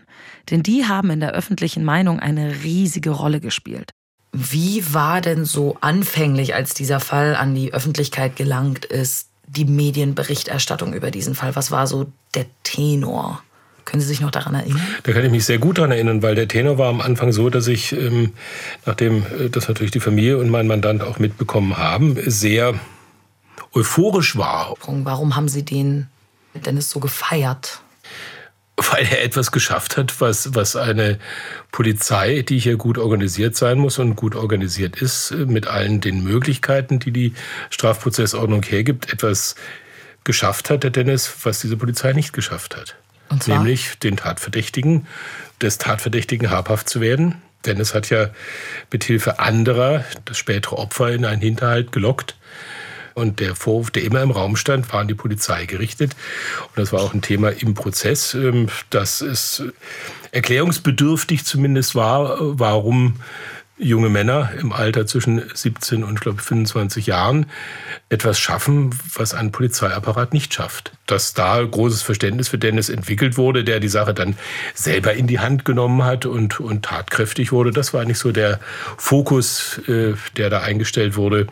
Denn 0.50 0.64
die 0.64 0.86
haben 0.86 1.10
in 1.10 1.20
der 1.20 1.30
öffentlichen 1.30 1.84
Meinung 1.84 2.18
eine 2.18 2.64
riesige 2.64 3.10
Rolle 3.10 3.40
gespielt. 3.40 3.92
Wie 4.32 4.92
war 4.92 5.20
denn 5.20 5.44
so 5.44 5.76
anfänglich, 5.80 6.54
als 6.54 6.74
dieser 6.74 6.98
Fall 6.98 7.36
an 7.36 7.54
die 7.54 7.72
Öffentlichkeit 7.72 8.34
gelangt 8.34 8.84
ist, 8.84 9.30
die 9.46 9.64
Medienberichterstattung 9.64 10.94
über 10.94 11.10
diesen 11.10 11.34
Fall? 11.34 11.56
Was 11.56 11.70
war 11.70 11.86
so 11.86 12.06
der 12.34 12.46
Tenor? 12.62 13.42
Können 13.84 14.00
Sie 14.00 14.08
sich 14.08 14.20
noch 14.20 14.32
daran 14.32 14.54
erinnern? 14.54 14.82
Da 15.04 15.12
kann 15.12 15.24
ich 15.24 15.30
mich 15.30 15.44
sehr 15.44 15.58
gut 15.58 15.78
daran 15.78 15.92
erinnern, 15.92 16.20
weil 16.20 16.34
der 16.34 16.48
Tenor 16.48 16.76
war 16.76 16.88
am 16.88 17.00
Anfang 17.00 17.30
so, 17.32 17.50
dass 17.50 17.68
ich, 17.68 17.92
ähm, 17.92 18.32
nachdem 18.84 19.24
äh, 19.38 19.48
das 19.48 19.68
natürlich 19.68 19.92
die 19.92 20.00
Familie 20.00 20.38
und 20.38 20.50
mein 20.50 20.66
Mandant 20.66 21.02
auch 21.02 21.20
mitbekommen 21.20 21.76
haben, 21.76 22.18
sehr 22.26 22.74
euphorisch 23.72 24.36
war. 24.36 24.74
Warum 24.86 25.36
haben 25.36 25.48
Sie 25.48 25.64
den 25.64 26.08
Dennis 26.54 26.90
so 26.90 26.98
gefeiert? 26.98 27.80
Weil 28.76 29.06
er 29.06 29.24
etwas 29.24 29.52
geschafft 29.52 29.96
hat, 29.96 30.20
was, 30.20 30.54
was 30.54 30.76
eine 30.76 31.18
Polizei, 31.72 32.42
die 32.42 32.58
hier 32.58 32.76
gut 32.76 32.98
organisiert 32.98 33.56
sein 33.56 33.78
muss 33.78 33.98
und 33.98 34.16
gut 34.16 34.34
organisiert 34.34 35.00
ist, 35.00 35.30
mit 35.30 35.66
allen 35.66 36.02
den 36.02 36.22
Möglichkeiten, 36.22 36.98
die 36.98 37.10
die 37.10 37.34
Strafprozessordnung 37.70 38.62
hergibt, 38.62 39.12
etwas 39.12 39.54
geschafft 40.24 40.68
hat, 40.68 40.82
der 40.82 40.90
Dennis, 40.90 41.32
was 41.42 41.60
diese 41.60 41.78
Polizei 41.78 42.12
nicht 42.12 42.34
geschafft 42.34 42.76
hat. 42.76 42.96
Nämlich 43.46 43.98
den 43.98 44.18
Tatverdächtigen, 44.18 45.06
des 45.60 45.78
Tatverdächtigen 45.78 46.50
habhaft 46.50 46.88
zu 46.88 47.00
werden. 47.00 47.40
Dennis 47.64 47.94
hat 47.94 48.10
ja 48.10 48.28
mit 48.92 49.04
Hilfe 49.04 49.38
anderer 49.38 50.04
das 50.24 50.36
spätere 50.36 50.76
Opfer 50.78 51.10
in 51.12 51.24
einen 51.24 51.40
Hinterhalt 51.40 51.92
gelockt 51.92 52.36
und 53.16 53.40
der 53.40 53.54
Vorwurf, 53.54 53.90
der 53.90 54.04
immer 54.04 54.20
im 54.20 54.30
Raum 54.30 54.56
stand, 54.56 54.92
war 54.92 55.00
an 55.00 55.08
die 55.08 55.14
Polizei 55.14 55.64
gerichtet. 55.64 56.14
Und 56.68 56.76
das 56.76 56.92
war 56.92 57.00
auch 57.00 57.14
ein 57.14 57.22
Thema 57.22 57.48
im 57.48 57.72
Prozess, 57.72 58.34
ähm, 58.34 58.68
dass 58.90 59.22
es 59.22 59.62
erklärungsbedürftig 60.32 61.46
zumindest 61.46 61.94
war, 61.94 62.36
warum 62.38 63.14
junge 63.78 64.08
Männer 64.08 64.50
im 64.58 64.72
Alter 64.72 65.06
zwischen 65.06 65.42
17 65.52 66.02
und, 66.02 66.20
glaube 66.20 66.40
25 66.40 67.06
Jahren 67.06 67.46
etwas 68.08 68.38
schaffen, 68.38 68.98
was 69.14 69.34
ein 69.34 69.52
Polizeiapparat 69.52 70.32
nicht 70.32 70.54
schafft. 70.54 70.92
Dass 71.06 71.34
da 71.34 71.62
großes 71.62 72.02
Verständnis 72.02 72.48
für 72.48 72.58
Dennis 72.58 72.88
entwickelt 72.88 73.36
wurde, 73.36 73.64
der 73.64 73.80
die 73.80 73.88
Sache 73.88 74.14
dann 74.14 74.36
selber 74.74 75.12
in 75.14 75.26
die 75.26 75.40
Hand 75.40 75.64
genommen 75.64 76.04
hat 76.04 76.24
und, 76.24 76.58
und 76.58 76.84
tatkräftig 76.86 77.52
wurde, 77.52 77.70
das 77.70 77.92
war 77.92 78.04
nicht 78.04 78.18
so 78.18 78.32
der 78.32 78.60
Fokus, 78.96 79.78
äh, 79.88 80.14
der 80.36 80.48
da 80.48 80.60
eingestellt 80.60 81.16
wurde 81.16 81.46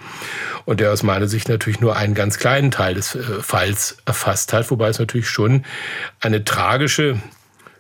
und 0.64 0.80
der 0.80 0.92
aus 0.92 1.02
meiner 1.02 1.28
Sicht 1.28 1.48
natürlich 1.48 1.80
nur 1.80 1.96
einen 1.96 2.14
ganz 2.14 2.38
kleinen 2.38 2.70
Teil 2.70 2.94
des 2.94 3.14
äh, 3.14 3.22
Falls 3.40 3.98
erfasst 4.06 4.52
hat, 4.52 4.70
wobei 4.70 4.88
es 4.88 4.98
natürlich 4.98 5.28
schon 5.28 5.64
eine 6.20 6.44
tragische 6.44 7.20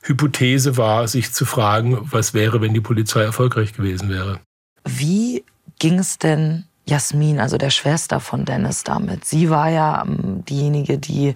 Hypothese 0.04 0.76
war, 0.76 1.08
sich 1.08 1.32
zu 1.32 1.46
fragen, 1.46 1.98
was 2.02 2.34
wäre, 2.34 2.60
wenn 2.60 2.74
die 2.74 2.80
Polizei 2.80 3.22
erfolgreich 3.22 3.72
gewesen 3.72 4.10
wäre. 4.10 4.38
Wie 4.84 5.44
ging 5.78 5.98
es 5.98 6.18
denn 6.18 6.64
Jasmin, 6.86 7.40
also 7.40 7.56
der 7.56 7.70
Schwester 7.70 8.20
von 8.20 8.44
Dennis, 8.44 8.84
damit? 8.84 9.24
Sie 9.24 9.48
war 9.48 9.70
ja 9.70 10.04
ähm, 10.06 10.44
diejenige, 10.44 10.98
die 10.98 11.34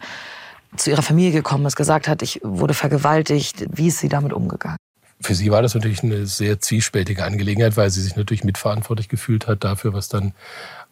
zu 0.77 0.91
ihrer 0.91 1.03
Familie 1.03 1.33
gekommen 1.33 1.65
ist, 1.65 1.77
gesagt 1.77 2.09
hat, 2.09 2.21
ich 2.21 2.41
wurde 2.43 2.75
vergewaltigt. 2.75 3.65
Wie 3.73 3.89
ist 3.89 4.01
sie 4.01 4.11
damit 4.11 4.35
umgegangen? 4.35 4.77
Für 5.21 5.35
sie 5.35 5.51
war 5.51 5.63
das 5.63 5.75
natürlich 5.75 6.03
eine 6.03 6.27
sehr 6.27 6.61
zwiespältige 6.61 7.25
Angelegenheit, 7.25 7.77
weil 7.79 7.91
sie 7.91 8.03
sich 8.03 8.17
natürlich 8.17 8.45
mitverantwortlich 8.45 9.09
gefühlt 9.09 9.47
hat 9.49 9.65
dafür, 9.65 9.95
was 9.95 10.09
dann 10.09 10.35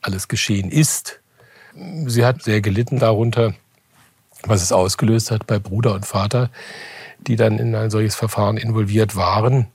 alles 0.01 0.29
geschehen 0.29 0.71
ist. 0.71 1.21
Sie 2.07 2.25
hat 2.25 2.43
sehr 2.43 2.62
gelitten 2.62 2.99
darunter, 2.99 3.55
was 4.45 4.62
es 4.62 4.73
ausgelöst 4.73 5.31
hat 5.31 5.47
bei 5.47 5.59
Bruder 5.59 5.93
und 5.93 6.07
Vater, 6.07 6.51
die 7.20 7.37
dann 7.37 7.59
in 7.59 7.74
ein 7.74 7.90
solches 7.90 8.14
Verfahren 8.14 8.57
involviert 8.57 9.16
waren. 9.16 9.66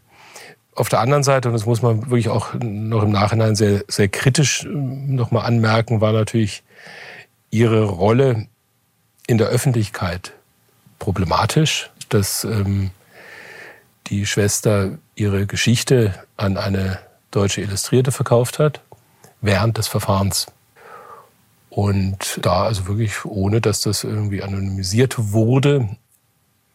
Auf 0.74 0.90
der 0.90 1.02
anderen 1.02 1.24
Seite, 1.24 1.50
und 1.50 1.54
das 1.54 1.66
muss 1.66 1.82
man 1.82 2.06
wirklich 2.06 2.30
auch 2.30 2.54
noch 2.54 3.04
im 3.04 3.12
Nachhinein 3.12 3.56
sehr, 3.56 3.84
sehr 3.88 4.08
kritisch 4.08 4.64
ähm, 4.64 5.16
nochmal 5.16 5.46
anmerken, 5.46 6.02
war 6.02 6.14
natürlich 6.14 6.64
ihre 7.50 7.84
Rolle 7.84 8.48
in 9.28 9.38
der 9.38 9.48
Öffentlichkeit 9.48 10.34
problematisch, 11.00 11.90
dass 12.10 12.44
ähm, 12.44 12.92
die 14.08 14.26
Schwester 14.26 14.98
ihre 15.16 15.46
Geschichte 15.46 16.14
an 16.38 16.58
eine 16.58 17.00
deutsche 17.32 17.62
Illustrierte 17.62 18.12
verkauft 18.12 18.60
hat, 18.60 18.82
während 19.42 19.78
des 19.78 19.88
Verfahrens. 19.88 20.48
Und 21.70 22.40
da 22.42 22.64
also 22.64 22.88
wirklich, 22.88 23.24
ohne 23.26 23.62
dass 23.62 23.82
das 23.82 24.04
irgendwie 24.04 24.44
anonymisiert 24.44 25.16
wurde, 25.18 25.90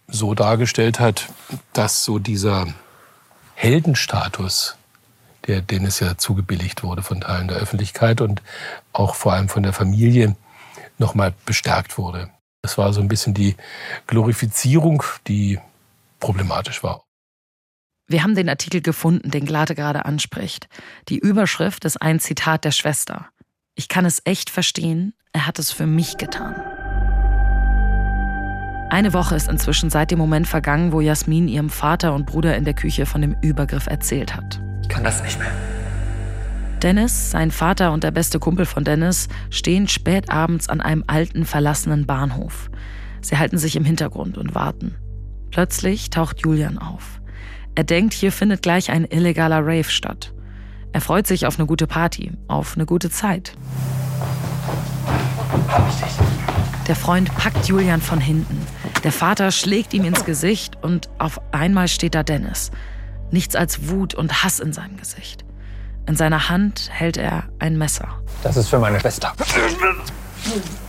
so 0.09 0.35
dargestellt 0.35 1.01
hat, 1.01 1.29
dass 1.73 2.05
so 2.05 2.19
dieser 2.19 2.67
Heldenstatus, 3.55 4.77
der 5.47 5.61
Dennis 5.61 6.01
ja 6.01 6.17
zugebilligt 6.17 6.83
wurde 6.83 7.03
von 7.03 7.21
Teilen 7.21 7.49
der 7.49 7.59
Öffentlichkeit 7.59 8.21
und 8.21 8.43
auch 8.93 9.15
vor 9.15 9.33
allem 9.33 9.49
von 9.49 9.63
der 9.63 9.73
Familie, 9.73 10.37
nochmal 10.99 11.35
bestärkt 11.45 11.99
wurde. 11.99 12.31
Das 12.63 12.79
war 12.79 12.93
so 12.93 13.01
ein 13.01 13.09
bisschen 13.09 13.35
die 13.35 13.57
Glorifizierung, 14.07 15.03
die 15.27 15.61
problematisch 16.21 16.83
war. 16.83 17.03
Wir 18.09 18.23
haben 18.23 18.35
den 18.35 18.49
Artikel 18.49 18.81
gefunden, 18.81 19.31
den 19.31 19.47
Glade 19.47 19.75
gerade 19.75 20.05
anspricht. 20.05 20.69
Die 21.09 21.19
Überschrift 21.19 21.85
ist 21.85 22.01
ein 22.01 22.21
Zitat 22.21 22.65
der 22.65 22.71
Schwester. 22.71 23.29
Ich 23.75 23.89
kann 23.89 24.05
es 24.05 24.23
echt 24.25 24.49
verstehen, 24.51 25.15
er 25.33 25.47
hat 25.47 25.59
es 25.59 25.73
für 25.73 25.87
mich 25.87 26.17
getan. 26.17 26.76
Eine 28.89 29.13
Woche 29.13 29.35
ist 29.35 29.49
inzwischen 29.49 29.91
seit 29.91 30.13
dem 30.13 30.19
Moment 30.19 30.47
vergangen, 30.47 30.93
wo 30.93 31.01
Jasmin 31.01 31.49
ihrem 31.49 31.71
Vater 31.71 32.15
und 32.15 32.27
Bruder 32.27 32.57
in 32.57 32.65
der 32.65 32.75
Küche 32.75 33.05
von 33.05 33.21
dem 33.21 33.37
Übergriff 33.43 33.87
erzählt 33.89 34.37
hat. 34.37 34.61
Ich 34.83 34.89
kann 34.89 35.03
das 35.03 35.23
nicht 35.23 35.39
mehr. 35.39 35.51
Dennis, 36.83 37.33
sein 37.33 37.51
Vater 37.51 37.93
und 37.93 38.05
der 38.05 38.13
beste 38.13 38.39
Kumpel 38.39 38.65
von 38.65 38.85
Dennis 38.85 39.29
stehen 39.51 39.89
spät 39.89 40.31
abends 40.31 40.69
an 40.69 40.81
einem 40.81 41.03
alten, 41.09 41.45
verlassenen 41.45 42.07
Bahnhof. 42.07 42.71
Sie 43.23 43.39
halten 43.39 43.59
sich 43.59 43.75
im 43.75 43.85
Hintergrund 43.85 44.39
und 44.39 44.55
warten. 44.55 44.95
Plötzlich 45.51 46.11
taucht 46.11 46.43
Julian 46.43 46.79
auf. 46.79 47.21
Er 47.75 47.85
denkt, 47.85 48.15
hier 48.15 48.31
findet 48.31 48.63
gleich 48.63 48.91
ein 48.91 49.05
illegaler 49.05 49.61
Rave 49.61 49.85
statt. 49.85 50.33
Er 50.93 51.01
freut 51.01 51.27
sich 51.27 51.47
auf 51.47 51.59
eine 51.59 51.67
gute 51.67 51.87
Party, 51.87 52.33
auf 52.47 52.77
eine 52.77 52.87
gute 52.87 53.11
Zeit. 53.11 53.55
Hab 55.69 55.89
ich 55.89 55.97
dich. 55.97 56.76
Der 56.87 56.95
Freund 56.95 57.35
packt 57.35 57.67
Julian 57.67 58.01
von 58.01 58.21
hinten. 58.21 58.65
Der 59.03 59.11
Vater 59.11 59.51
schlägt 59.51 59.93
ihm 59.93 60.05
ins 60.05 60.25
Gesicht 60.25 60.77
und 60.83 61.09
auf 61.19 61.41
einmal 61.51 61.89
steht 61.89 62.15
da 62.15 62.23
Dennis. 62.23 62.71
Nichts 63.33 63.57
als 63.57 63.89
Wut 63.89 64.15
und 64.15 64.45
Hass 64.45 64.61
in 64.61 64.73
seinem 64.73 64.97
Gesicht. 64.97 65.45
In 66.07 66.15
seiner 66.15 66.49
Hand 66.49 66.89
hält 66.93 67.17
er 67.17 67.49
ein 67.59 67.77
Messer. 67.77 68.07
Das 68.45 68.57
ist 68.57 68.69
für 68.69 68.79
meine 68.79 69.01
Schwester. 69.01 69.33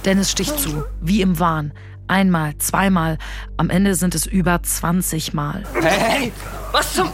Dennis 0.05 0.29
sticht 0.29 0.59
zu, 0.59 0.83
wie 1.01 1.21
im 1.21 1.39
Wahn. 1.39 1.73
Einmal, 2.07 2.55
zweimal, 2.59 3.17
am 3.57 3.71
Ende 3.71 3.95
sind 3.95 4.13
es 4.13 4.27
über 4.27 4.61
20 4.61 5.33
Mal. 5.33 5.63
Hey, 5.81 5.99
hey, 5.99 6.33
was 6.71 6.93
zum... 6.93 7.09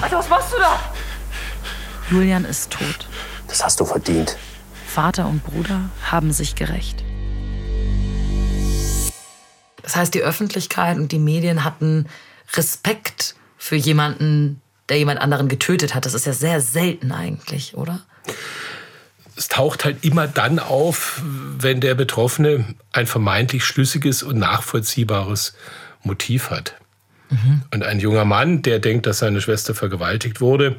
Alter, 0.00 0.18
was 0.18 0.28
machst 0.28 0.52
du 0.52 0.58
da? 0.58 0.78
Julian 2.08 2.44
ist 2.44 2.70
tot. 2.70 3.08
Das 3.48 3.64
hast 3.64 3.80
du 3.80 3.84
verdient. 3.84 4.36
Vater 4.86 5.26
und 5.26 5.44
Bruder 5.44 5.90
haben 6.08 6.32
sich 6.32 6.54
gerecht. 6.54 7.04
Das 9.82 9.96
heißt, 9.96 10.14
die 10.14 10.22
Öffentlichkeit 10.22 10.96
und 10.96 11.12
die 11.12 11.18
Medien 11.18 11.64
hatten 11.64 12.06
Respekt 12.54 13.34
für 13.56 13.76
jemanden, 13.76 14.60
der 14.88 14.98
jemand 14.98 15.20
anderen 15.20 15.48
getötet 15.48 15.94
hat. 15.94 16.06
Das 16.06 16.14
ist 16.14 16.26
ja 16.26 16.32
sehr 16.32 16.60
selten 16.60 17.12
eigentlich, 17.12 17.76
oder? 17.76 18.00
Es 19.36 19.48
taucht 19.48 19.84
halt 19.84 20.04
immer 20.04 20.26
dann 20.26 20.58
auf, 20.58 21.22
wenn 21.24 21.80
der 21.80 21.94
Betroffene 21.94 22.74
ein 22.92 23.06
vermeintlich 23.06 23.64
schlüssiges 23.64 24.22
und 24.22 24.38
nachvollziehbares 24.38 25.54
Motiv 26.02 26.50
hat. 26.50 26.74
Mhm. 27.30 27.62
Und 27.72 27.84
ein 27.84 28.00
junger 28.00 28.24
Mann, 28.24 28.62
der 28.62 28.80
denkt, 28.80 29.06
dass 29.06 29.18
seine 29.18 29.40
Schwester 29.40 29.74
vergewaltigt 29.74 30.40
wurde, 30.40 30.76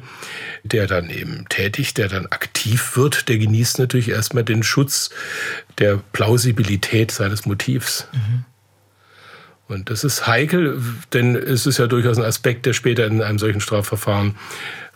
der 0.62 0.86
dann 0.86 1.08
eben 1.10 1.46
tätig, 1.48 1.94
der 1.94 2.08
dann 2.08 2.26
aktiv 2.26 2.96
wird, 2.96 3.28
der 3.28 3.38
genießt 3.38 3.78
natürlich 3.78 4.10
erstmal 4.10 4.44
den 4.44 4.62
Schutz 4.62 5.10
der 5.78 6.00
Plausibilität 6.12 7.10
seines 7.10 7.46
Motivs. 7.46 8.06
Mhm. 8.12 8.44
Und 9.72 9.90
das 9.90 10.04
ist 10.04 10.26
heikel, 10.26 10.80
denn 11.12 11.34
es 11.34 11.66
ist 11.66 11.78
ja 11.78 11.86
durchaus 11.86 12.18
ein 12.18 12.24
Aspekt, 12.24 12.66
der 12.66 12.74
später 12.74 13.06
in 13.06 13.22
einem 13.22 13.38
solchen 13.38 13.60
Strafverfahren 13.60 14.36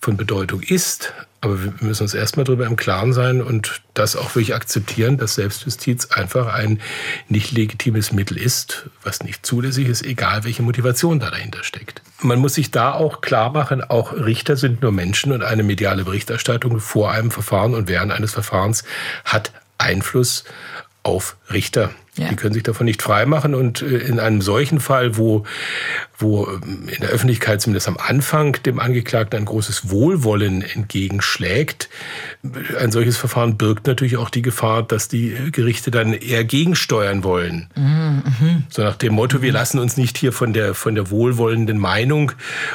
von 0.00 0.16
Bedeutung 0.16 0.60
ist. 0.60 1.14
Aber 1.40 1.62
wir 1.62 1.72
müssen 1.80 2.02
uns 2.02 2.14
erstmal 2.14 2.44
darüber 2.44 2.66
im 2.66 2.76
Klaren 2.76 3.12
sein 3.12 3.40
und 3.40 3.82
das 3.94 4.16
auch 4.16 4.34
wirklich 4.34 4.54
akzeptieren, 4.54 5.16
dass 5.16 5.36
Selbstjustiz 5.36 6.06
einfach 6.06 6.52
ein 6.52 6.80
nicht 7.28 7.52
legitimes 7.52 8.12
Mittel 8.12 8.36
ist, 8.36 8.88
was 9.02 9.22
nicht 9.22 9.46
zulässig 9.46 9.88
ist, 9.88 10.04
egal 10.04 10.44
welche 10.44 10.62
Motivation 10.62 11.20
da 11.20 11.30
dahinter 11.30 11.62
steckt. 11.62 12.02
Man 12.20 12.38
muss 12.38 12.54
sich 12.54 12.70
da 12.70 12.92
auch 12.92 13.20
klar 13.20 13.52
machen, 13.52 13.82
auch 13.82 14.12
Richter 14.12 14.56
sind 14.56 14.82
nur 14.82 14.92
Menschen 14.92 15.32
und 15.32 15.42
eine 15.42 15.62
mediale 15.62 16.04
Berichterstattung 16.04 16.80
vor 16.80 17.12
einem 17.12 17.30
Verfahren 17.30 17.74
und 17.74 17.88
während 17.88 18.12
eines 18.12 18.32
Verfahrens 18.32 18.84
hat 19.24 19.52
Einfluss 19.78 20.44
auf 21.02 21.36
Richter. 21.52 21.90
Ja. 22.16 22.28
Die 22.28 22.36
können 22.36 22.54
sich 22.54 22.62
davon 22.62 22.86
nicht 22.86 23.02
freimachen. 23.02 23.54
Und 23.54 23.82
äh, 23.82 23.98
in 23.98 24.20
einem 24.20 24.40
solchen 24.40 24.80
Fall, 24.80 25.16
wo, 25.16 25.44
wo 26.18 26.46
ähm, 26.46 26.88
in 26.88 27.00
der 27.00 27.10
Öffentlichkeit 27.10 27.60
zumindest 27.60 27.88
am 27.88 27.96
Anfang 27.96 28.60
dem 28.64 28.78
Angeklagten 28.78 29.38
ein 29.38 29.44
großes 29.44 29.90
Wohlwollen 29.90 30.62
entgegenschlägt. 30.62 31.88
Ein 32.78 32.92
solches 32.92 33.16
Verfahren 33.16 33.56
birgt 33.56 33.86
natürlich 33.86 34.16
auch 34.16 34.30
die 34.30 34.42
Gefahr, 34.42 34.82
dass 34.82 35.08
die 35.08 35.34
Gerichte 35.52 35.90
dann 35.90 36.12
eher 36.12 36.44
gegensteuern 36.44 37.24
wollen. 37.24 37.68
Mhm. 37.74 38.64
So 38.68 38.82
nach 38.82 38.96
dem 38.96 39.14
Motto, 39.14 39.42
wir 39.42 39.52
lassen 39.52 39.78
uns 39.78 39.96
nicht 39.96 40.18
hier 40.18 40.32
von 40.32 40.52
der, 40.52 40.74
von 40.74 40.94
der 40.94 41.10
wohlwollenden 41.10 41.78
Meinung 41.78 42.32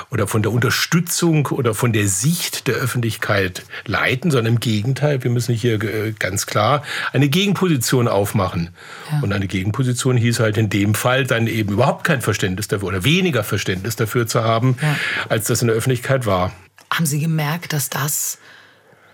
oder 0.10 0.28
von 0.28 0.42
der 0.42 0.52
Unterstützung 0.52 1.48
oder 1.48 1.74
von 1.74 1.94
der 1.94 2.08
Sicht 2.08 2.68
der 2.68 2.76
Öffentlichkeit 2.76 3.64
leiten, 3.86 4.32
sondern 4.32 4.54
im 4.54 4.60
Gegenteil, 4.60 5.24
wir 5.24 5.32
müssen 5.32 5.56
hier 5.56 5.82
äh, 5.82 6.14
ganz 6.18 6.46
klar 6.46 6.84
eine 7.14 7.30
Gegenposition 7.30 8.08
aufmachen. 8.08 8.70
Ja. 9.12 9.22
Und 9.22 9.34
eine 9.34 9.48
Gegenposition 9.48 10.18
hieß 10.18 10.40
halt 10.40 10.58
in 10.58 10.70
dem 10.70 10.94
Fall 10.94 11.26
dann 11.26 11.48
eben 11.48 11.74
überhaupt 11.74 12.04
kein 12.04 12.22
Verständnis 12.22 12.68
dafür 12.68 12.90
oder 12.90 13.04
weniger 13.32 13.44
Verständnis 13.44 13.96
dafür 13.96 14.28
zu 14.28 14.44
haben, 14.44 14.76
ja. 14.82 14.96
als 15.30 15.48
das 15.48 15.62
in 15.62 15.68
der 15.68 15.78
Öffentlichkeit 15.78 16.26
war. 16.26 16.52
Haben 16.92 17.06
Sie 17.06 17.20
gemerkt, 17.20 17.72
dass 17.72 17.90
das 17.90 18.38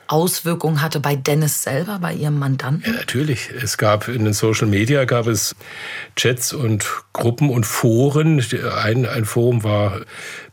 Auswirkungen 0.08 0.82
hatte 0.82 1.00
bei 1.00 1.16
Dennis 1.16 1.62
selber, 1.62 2.00
bei 2.00 2.14
Ihrem 2.14 2.40
Mandanten? 2.40 2.92
Ja, 2.92 2.98
natürlich. 2.98 3.52
Es 3.62 3.78
gab 3.78 4.08
in 4.08 4.24
den 4.24 4.34
Social 4.34 4.68
Media 4.68 5.06
gab 5.06 5.28
es 5.28 5.56
Chats 6.16 6.54
und 6.54 6.86
Gruppen 7.14 7.50
und 7.50 7.66
Foren. 7.66 8.44
Ein, 8.82 9.06
ein 9.06 9.26
Forum 9.26 9.64
war 9.64 10.02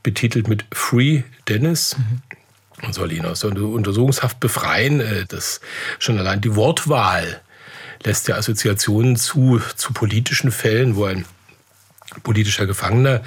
betitelt 0.03 0.49
mit 0.49 0.67
Free 0.73 1.23
Dennis. 1.49 1.97
Mhm 1.97 2.23
und 2.83 2.93
soll 2.93 3.13
ihn 3.13 3.25
aus 3.25 3.41
der 3.41 3.57
Untersuchungshaft 3.57 4.41
befreien. 4.41 5.01
Äh, 5.01 5.25
das 5.27 5.63
schon 5.99 6.19
allein 6.19 6.43
die 6.43 6.55
Wortwahl 6.55 7.41
lässt 8.03 8.29
ja 8.29 8.35
Assoziationen 8.35 9.17
zu, 9.17 9.59
zu 9.77 9.95
politischen 9.95 10.51
Fällen, 10.51 10.95
wo 10.97 11.07
ein 11.07 11.25
politischer 12.23 12.67
Gefangener 12.67 13.23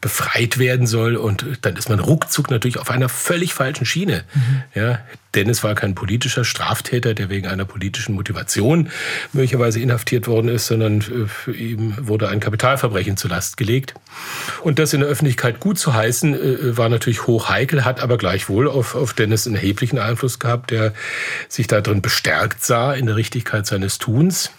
befreit 0.00 0.58
werden 0.58 0.86
soll. 0.86 1.16
Und 1.16 1.44
dann 1.62 1.76
ist 1.76 1.88
man 1.88 2.00
ruckzuck 2.00 2.50
natürlich 2.50 2.78
auf 2.78 2.90
einer 2.90 3.08
völlig 3.08 3.54
falschen 3.54 3.86
Schiene. 3.86 4.24
Mhm. 4.34 4.62
Ja, 4.74 4.98
Dennis 5.34 5.64
war 5.64 5.74
kein 5.74 5.94
politischer 5.94 6.44
Straftäter, 6.44 7.14
der 7.14 7.30
wegen 7.30 7.46
einer 7.46 7.64
politischen 7.64 8.14
Motivation 8.14 8.90
möglicherweise 9.32 9.80
inhaftiert 9.80 10.26
worden 10.26 10.48
ist, 10.48 10.66
sondern 10.66 11.28
äh, 11.46 11.50
ihm 11.50 11.94
wurde 11.98 12.28
ein 12.28 12.40
Kapitalverbrechen 12.40 13.16
zur 13.16 13.30
Last 13.30 13.56
gelegt. 13.56 13.94
Und 14.62 14.78
das 14.78 14.92
in 14.92 15.00
der 15.00 15.08
Öffentlichkeit 15.08 15.60
gut 15.60 15.78
zu 15.78 15.94
heißen, 15.94 16.34
äh, 16.34 16.76
war 16.76 16.88
natürlich 16.88 17.26
hoch 17.26 17.48
heikel, 17.48 17.84
hat 17.84 18.00
aber 18.00 18.18
gleichwohl 18.18 18.68
auf, 18.68 18.94
auf 18.94 19.14
Dennis 19.14 19.46
einen 19.46 19.56
erheblichen 19.56 19.98
Einfluss 19.98 20.38
gehabt, 20.38 20.70
der 20.70 20.92
sich 21.48 21.66
darin 21.66 22.02
bestärkt 22.02 22.62
sah 22.62 22.92
in 22.92 23.06
der 23.06 23.16
Richtigkeit 23.16 23.66
seines 23.66 23.98
Tuns 23.98 24.50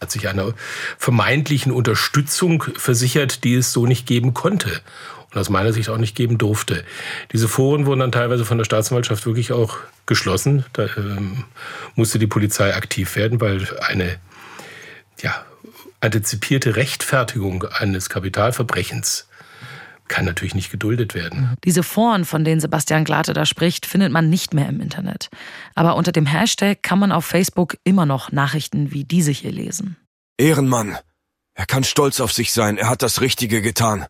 hat 0.00 0.10
sich 0.10 0.28
einer 0.28 0.54
vermeintlichen 0.98 1.72
Unterstützung 1.72 2.64
versichert, 2.76 3.44
die 3.44 3.54
es 3.54 3.72
so 3.72 3.86
nicht 3.86 4.06
geben 4.06 4.34
konnte 4.34 4.80
und 5.30 5.38
aus 5.38 5.50
meiner 5.50 5.72
Sicht 5.72 5.88
auch 5.88 5.98
nicht 5.98 6.16
geben 6.16 6.38
durfte. 6.38 6.84
Diese 7.32 7.48
Foren 7.48 7.86
wurden 7.86 8.00
dann 8.00 8.12
teilweise 8.12 8.44
von 8.44 8.58
der 8.58 8.64
Staatsanwaltschaft 8.64 9.26
wirklich 9.26 9.52
auch 9.52 9.78
geschlossen. 10.06 10.64
Da 10.72 10.88
ähm, 10.96 11.44
musste 11.94 12.18
die 12.18 12.26
Polizei 12.26 12.74
aktiv 12.74 13.14
werden, 13.16 13.40
weil 13.40 13.66
eine 13.80 14.18
ja, 15.22 15.44
antizipierte 16.00 16.76
Rechtfertigung 16.76 17.64
eines 17.64 18.08
Kapitalverbrechens 18.08 19.28
kann 20.10 20.26
natürlich 20.26 20.54
nicht 20.54 20.70
geduldet 20.70 21.14
werden. 21.14 21.54
Diese 21.64 21.82
Foren, 21.82 22.26
von 22.26 22.44
denen 22.44 22.60
Sebastian 22.60 23.04
Glate 23.04 23.32
da 23.32 23.46
spricht, 23.46 23.86
findet 23.86 24.12
man 24.12 24.28
nicht 24.28 24.52
mehr 24.52 24.68
im 24.68 24.80
Internet. 24.80 25.30
Aber 25.74 25.96
unter 25.96 26.12
dem 26.12 26.26
Hashtag 26.26 26.82
kann 26.82 26.98
man 26.98 27.12
auf 27.12 27.24
Facebook 27.24 27.76
immer 27.84 28.04
noch 28.04 28.32
Nachrichten 28.32 28.92
wie 28.92 29.04
diese 29.04 29.30
hier 29.30 29.52
lesen. 29.52 29.96
Ehrenmann. 30.36 30.98
Er 31.54 31.66
kann 31.66 31.84
stolz 31.84 32.20
auf 32.20 32.32
sich 32.32 32.52
sein, 32.52 32.76
er 32.76 32.88
hat 32.88 33.02
das 33.02 33.20
Richtige 33.20 33.62
getan. 33.62 34.06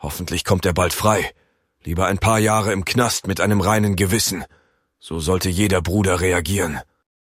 Hoffentlich 0.00 0.44
kommt 0.44 0.66
er 0.66 0.72
bald 0.72 0.92
frei. 0.92 1.30
Lieber 1.84 2.06
ein 2.06 2.18
paar 2.18 2.38
Jahre 2.38 2.72
im 2.72 2.84
Knast 2.84 3.26
mit 3.26 3.40
einem 3.40 3.60
reinen 3.60 3.94
Gewissen. 3.94 4.44
So 4.98 5.20
sollte 5.20 5.48
jeder 5.48 5.80
Bruder 5.80 6.20
reagieren. 6.20 6.80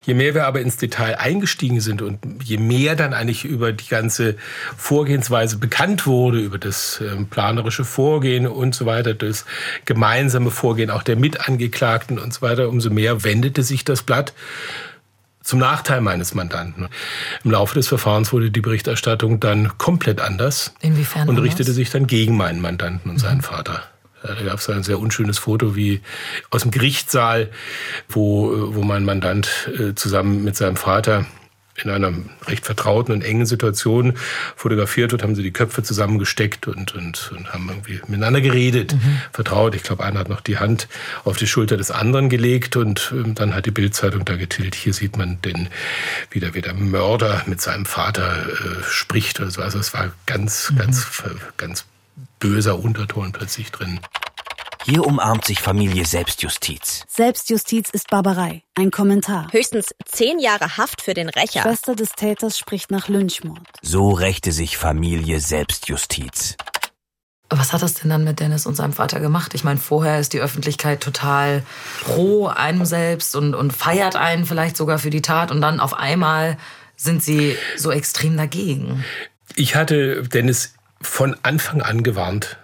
Je 0.07 0.15
mehr 0.15 0.35
wir 0.35 0.47
aber 0.47 0.63
ins 0.63 0.79
Detail 0.79 1.19
eingestiegen 1.19 1.83
sind 1.83 2.01
und 2.01 2.19
je 2.43 2.57
mehr 2.57 2.97
dann 2.97 3.13
eigentlich 3.13 3.45
über 3.45 3.71
die 3.73 3.87
ganze 3.87 4.37
Vorgehensweise 4.75 5.59
bekannt 5.59 6.07
wurde, 6.07 6.41
über 6.41 6.57
das 6.57 7.03
ähm, 7.03 7.27
planerische 7.27 7.85
Vorgehen 7.85 8.47
und 8.47 8.75
so 8.75 8.87
weiter, 8.87 9.13
das 9.13 9.45
gemeinsame 9.85 10.51
Vorgehen 10.51 10.89
auch 10.91 11.03
der 11.03 11.17
Mitangeklagten 11.17 12.19
und 12.19 12.33
so 12.33 12.41
weiter, 12.41 12.71
umso 12.71 12.89
mehr 12.89 13.25
wendete 13.25 13.63
sich 13.63 13.85
das 13.85 14.03
Blatt 14.03 14.33
zum 15.43 15.59
Nachteil 15.59 16.01
meines 16.01 16.33
Mandanten. 16.35 16.89
Im 17.45 17.51
Laufe 17.51 17.75
des 17.75 17.89
Verfahrens 17.89 18.33
wurde 18.33 18.51
die 18.51 18.63
Berichterstattung 18.63 19.39
dann 19.39 19.77
komplett 19.77 20.23
anders 20.23 20.73
Inwiefern 20.81 21.29
und 21.29 21.39
richtete 21.39 21.73
sich 21.73 21.91
dann 21.91 22.07
gegen 22.07 22.39
meinen 22.39 22.63
Mandanten 22.63 23.11
und 23.11 23.19
seinen 23.19 23.39
mhm. 23.39 23.43
Vater. 23.43 23.83
Da 24.23 24.35
gab 24.43 24.59
es 24.59 24.69
ein 24.69 24.83
sehr 24.83 24.99
unschönes 24.99 25.39
Foto 25.39 25.77
wie 25.77 26.01
aus 26.51 26.63
dem 26.63 26.71
Gerichtssaal, 26.71 27.51
wo, 28.09 28.75
wo 28.75 28.83
mein 28.83 29.05
Mandant 29.05 29.71
äh, 29.79 29.95
zusammen 29.95 30.45
mit 30.45 30.57
seinem 30.57 30.77
Vater 30.77 31.27
in 31.85 31.91
einer 31.91 32.13
recht 32.47 32.67
vertrauten 32.67 33.13
und 33.13 33.23
engen 33.23 33.47
Situation 33.47 34.15
fotografiert 34.57 35.13
wird, 35.13 35.23
haben 35.23 35.35
sie 35.35 35.43
die 35.43 35.53
Köpfe 35.53 35.83
zusammengesteckt 35.83 36.69
und, 36.69 36.95
und, 36.95 37.33
und 37.35 37.53
haben 37.53 37.69
irgendwie 37.69 38.01
miteinander 38.07 38.41
geredet, 38.41 38.95
mhm. 38.95 39.21
vertraut. 39.33 39.75
Ich 39.75 39.83
glaube, 39.83 40.05
einer 40.05 40.21
hat 40.21 40.29
noch 40.29 40.41
die 40.41 40.59
Hand 40.59 40.89
auf 41.25 41.37
die 41.37 41.47
Schulter 41.47 41.77
des 41.77 41.91
anderen 41.91 42.29
gelegt 42.29 42.77
und 42.77 43.13
ähm, 43.15 43.35
dann 43.35 43.55
hat 43.55 43.67
die 43.67 43.71
Bildzeitung 43.71 44.25
da 44.25 44.37
getitelt. 44.37 44.75
Hier 44.75 44.93
sieht 44.93 45.17
man 45.17 45.41
den, 45.43 45.69
wie 46.31 46.41
der, 46.41 46.55
wie 46.55 46.61
der 46.61 46.75
Mörder 46.75 47.43
mit 47.47 47.61
seinem 47.61 47.87
Vater 47.87 48.47
äh, 48.49 48.83
spricht 48.89 49.41
oder 49.41 49.51
so. 49.51 49.63
Also 49.63 49.79
es 49.79 49.95
war 49.95 50.13
ganz, 50.27 50.71
mhm. 50.71 50.79
ganz, 50.79 51.23
ganz 51.57 51.85
böser 52.41 52.79
Unterton 52.79 53.33
plötzlich 53.33 53.71
drin. 53.71 54.01
Hier 54.87 55.07
umarmt 55.07 55.45
sich 55.45 55.61
Familie 55.61 56.07
Selbstjustiz. 56.07 57.05
Selbstjustiz 57.07 57.91
ist 57.91 58.09
Barbarei. 58.09 58.63
Ein 58.75 58.91
Kommentar. 58.91 59.49
Höchstens 59.53 59.95
zehn 60.07 60.39
Jahre 60.39 60.79
Haft 60.79 61.03
für 61.03 61.13
den 61.13 61.29
Rächer. 61.29 61.63
Schwester 61.63 61.95
des 61.95 62.13
Täters 62.13 62.59
spricht 62.59 62.91
nach 62.91 63.09
Lynchmord. 63.09 63.61
So 63.83 64.11
rächte 64.11 64.53
sich 64.53 64.79
Familie 64.79 65.39
Selbstjustiz. 65.39 66.57
Was 67.51 67.73
hat 67.73 67.83
das 67.83 67.95
denn 67.95 68.11
dann 68.11 68.25
mit 68.25 68.41
Dennis 68.41 68.65
und 68.65 68.75
seinem 68.75 68.93
Vater 68.95 69.21
gemacht? 69.21 69.55
Ich 69.55 69.65
meine, 69.65 69.79
vorher 69.79 70.19
ist 70.19 70.33
die 70.33 70.41
Öffentlichkeit 70.41 71.03
total 71.03 71.63
pro 72.03 72.47
einem 72.47 72.87
selbst 72.87 73.37
und, 73.37 73.55
und 73.55 73.73
feiert 73.73 74.17
einen 74.17 74.47
vielleicht 74.47 74.77
sogar 74.77 74.99
für 74.99 75.11
die 75.11 75.23
Tat 75.23 75.51
und 75.51 75.61
dann 75.61 75.79
auf 75.79 75.93
einmal 75.93 76.57
sind 76.97 77.23
sie 77.23 77.57
so 77.77 77.91
extrem 77.91 78.37
dagegen. 78.37 79.05
Ich 79.57 79.75
hatte 79.75 80.23
Dennis 80.23 80.75
von 81.01 81.37
Anfang 81.43 81.83
an 81.83 82.03
gewarnt. 82.03 82.59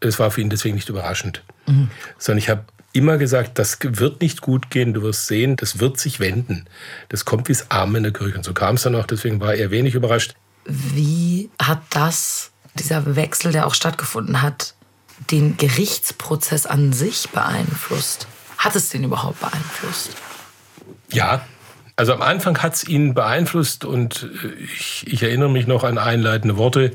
Es 0.00 0.18
war 0.18 0.30
für 0.30 0.40
ihn 0.40 0.50
deswegen 0.50 0.74
nicht 0.74 0.88
überraschend. 0.88 1.42
Mhm. 1.66 1.90
Sondern 2.18 2.38
ich 2.38 2.48
habe 2.48 2.64
immer 2.92 3.18
gesagt, 3.18 3.58
das 3.58 3.78
wird 3.82 4.20
nicht 4.20 4.40
gut 4.40 4.70
gehen, 4.70 4.94
du 4.94 5.02
wirst 5.02 5.26
sehen, 5.26 5.56
das 5.56 5.80
wird 5.80 5.98
sich 5.98 6.20
wenden. 6.20 6.66
Das 7.08 7.24
kommt 7.24 7.48
wie 7.48 7.52
es 7.52 7.70
Arme 7.70 7.98
in 7.98 8.04
der 8.04 8.12
Kirche. 8.12 8.36
Und 8.36 8.44
so 8.44 8.54
kam 8.54 8.76
es 8.76 8.82
dann 8.82 8.94
auch, 8.94 9.06
deswegen 9.06 9.40
war 9.40 9.54
er 9.54 9.70
wenig 9.70 9.94
überrascht. 9.94 10.34
Wie 10.64 11.50
hat 11.60 11.82
das, 11.90 12.52
dieser 12.74 13.16
Wechsel, 13.16 13.52
der 13.52 13.66
auch 13.66 13.74
stattgefunden 13.74 14.42
hat, 14.42 14.74
den 15.30 15.56
Gerichtsprozess 15.56 16.66
an 16.66 16.92
sich 16.92 17.28
beeinflusst? 17.30 18.26
Hat 18.58 18.76
es 18.76 18.88
den 18.88 19.04
überhaupt 19.04 19.40
beeinflusst? 19.40 20.10
Ja, 21.10 21.44
also 21.96 22.12
am 22.12 22.22
Anfang 22.22 22.58
hat 22.58 22.74
es 22.74 22.88
ihn 22.88 23.14
beeinflusst 23.14 23.84
und 23.84 24.28
äh, 24.42 24.62
ich, 24.64 25.04
ich, 25.06 25.22
erinnere 25.22 25.50
mich 25.50 25.66
noch 25.66 25.84
an 25.84 25.98
einleitende 25.98 26.56
Worte 26.56 26.92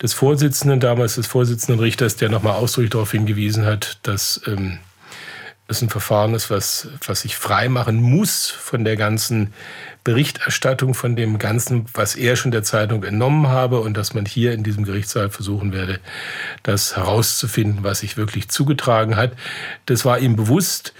des 0.00 0.14
Vorsitzenden, 0.14 0.80
damals 0.80 1.16
des 1.16 1.26
Vorsitzenden 1.26 1.80
Richters, 1.80 2.16
der 2.16 2.28
nochmal 2.28 2.54
ausdrücklich 2.54 2.90
darauf 2.90 3.10
hingewiesen 3.10 3.66
hat, 3.66 3.98
dass 4.02 4.40
ähm, 4.46 4.78
es 5.66 5.82
ein 5.82 5.90
Verfahren 5.90 6.34
ist, 6.34 6.50
was, 6.50 6.88
was 7.06 7.22
sich 7.22 7.36
frei 7.36 7.68
machen 7.68 8.00
muss 8.00 8.48
von 8.48 8.84
der 8.84 8.96
ganzen 8.96 9.52
Berichterstattung, 10.08 10.94
von 10.94 11.16
dem 11.16 11.38
Ganzen, 11.38 11.84
was 11.92 12.14
er 12.14 12.34
schon 12.36 12.50
der 12.50 12.62
Zeitung 12.62 13.04
entnommen 13.04 13.48
habe 13.48 13.80
und 13.80 13.94
dass 13.94 14.14
man 14.14 14.24
hier 14.24 14.54
in 14.54 14.62
diesem 14.62 14.84
Gerichtssaal 14.84 15.28
versuchen 15.28 15.74
werde, 15.74 16.00
das 16.62 16.96
herauszufinden, 16.96 17.84
was 17.84 18.00
sich 18.00 18.16
wirklich 18.16 18.48
zugetragen 18.48 19.16
hat. 19.16 19.32
Das 19.84 20.06
war 20.06 20.18
ihm 20.18 20.34
bewusst, 20.34 20.94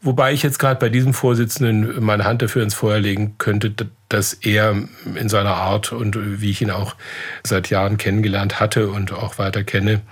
wobei 0.00 0.32
ich 0.32 0.44
jetzt 0.44 0.60
gerade 0.60 0.78
bei 0.78 0.90
diesem 0.90 1.12
Vorsitzenden 1.12 2.04
meine 2.04 2.22
Hand 2.22 2.40
dafür 2.40 2.62
ins 2.62 2.74
Feuer 2.74 3.00
legen 3.00 3.34
könnte, 3.38 3.74
dass 4.08 4.32
er 4.32 4.76
in 5.16 5.28
seiner 5.28 5.56
Art 5.56 5.90
und 5.90 6.40
wie 6.40 6.50
ich 6.50 6.62
ihn 6.62 6.70
auch 6.70 6.94
seit 7.42 7.68
Jahren 7.68 7.96
kennengelernt 7.96 8.60
hatte 8.60 8.90
und 8.90 9.12
auch 9.12 9.38
weiter 9.38 9.64
kenne, 9.64 10.02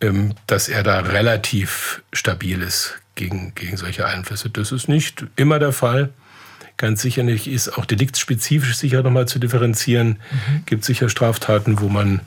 ähm, 0.00 0.34
dass 0.46 0.70
er 0.70 0.82
da 0.84 1.00
relativ 1.00 2.02
stabil 2.14 2.62
ist 2.62 2.94
gegen, 3.14 3.54
gegen 3.54 3.76
solche 3.76 4.06
Einflüsse. 4.06 4.48
Das 4.48 4.72
ist 4.72 4.88
nicht 4.88 5.26
immer 5.36 5.58
der 5.58 5.72
Fall. 5.72 6.14
Ganz 6.76 7.02
sicher 7.02 7.22
nicht, 7.22 7.46
ist 7.46 7.78
auch 7.78 7.84
deliktsspezifisch 7.84 8.76
sicher 8.76 9.02
nochmal 9.02 9.28
zu 9.28 9.38
differenzieren. 9.38 10.08
Mhm. 10.08 10.66
Gibt 10.66 10.84
sicher 10.84 11.08
Straftaten, 11.08 11.80
wo 11.80 11.88
man 11.88 12.20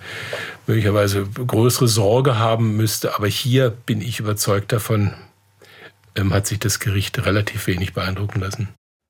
möglicherweise 0.67 1.25
größere 1.25 1.87
Sorge 1.87 2.37
haben 2.37 2.77
müsste. 2.77 3.15
Aber 3.15 3.27
hier 3.27 3.69
bin 3.69 4.01
ich 4.01 4.19
überzeugt 4.19 4.71
davon, 4.71 5.13
ähm, 6.15 6.33
hat 6.33 6.47
sich 6.47 6.59
das 6.59 6.79
Gericht 6.79 7.25
relativ 7.25 7.67
wenig 7.67 7.93
beeindrucken 7.93 8.39
lassen. 8.39 8.69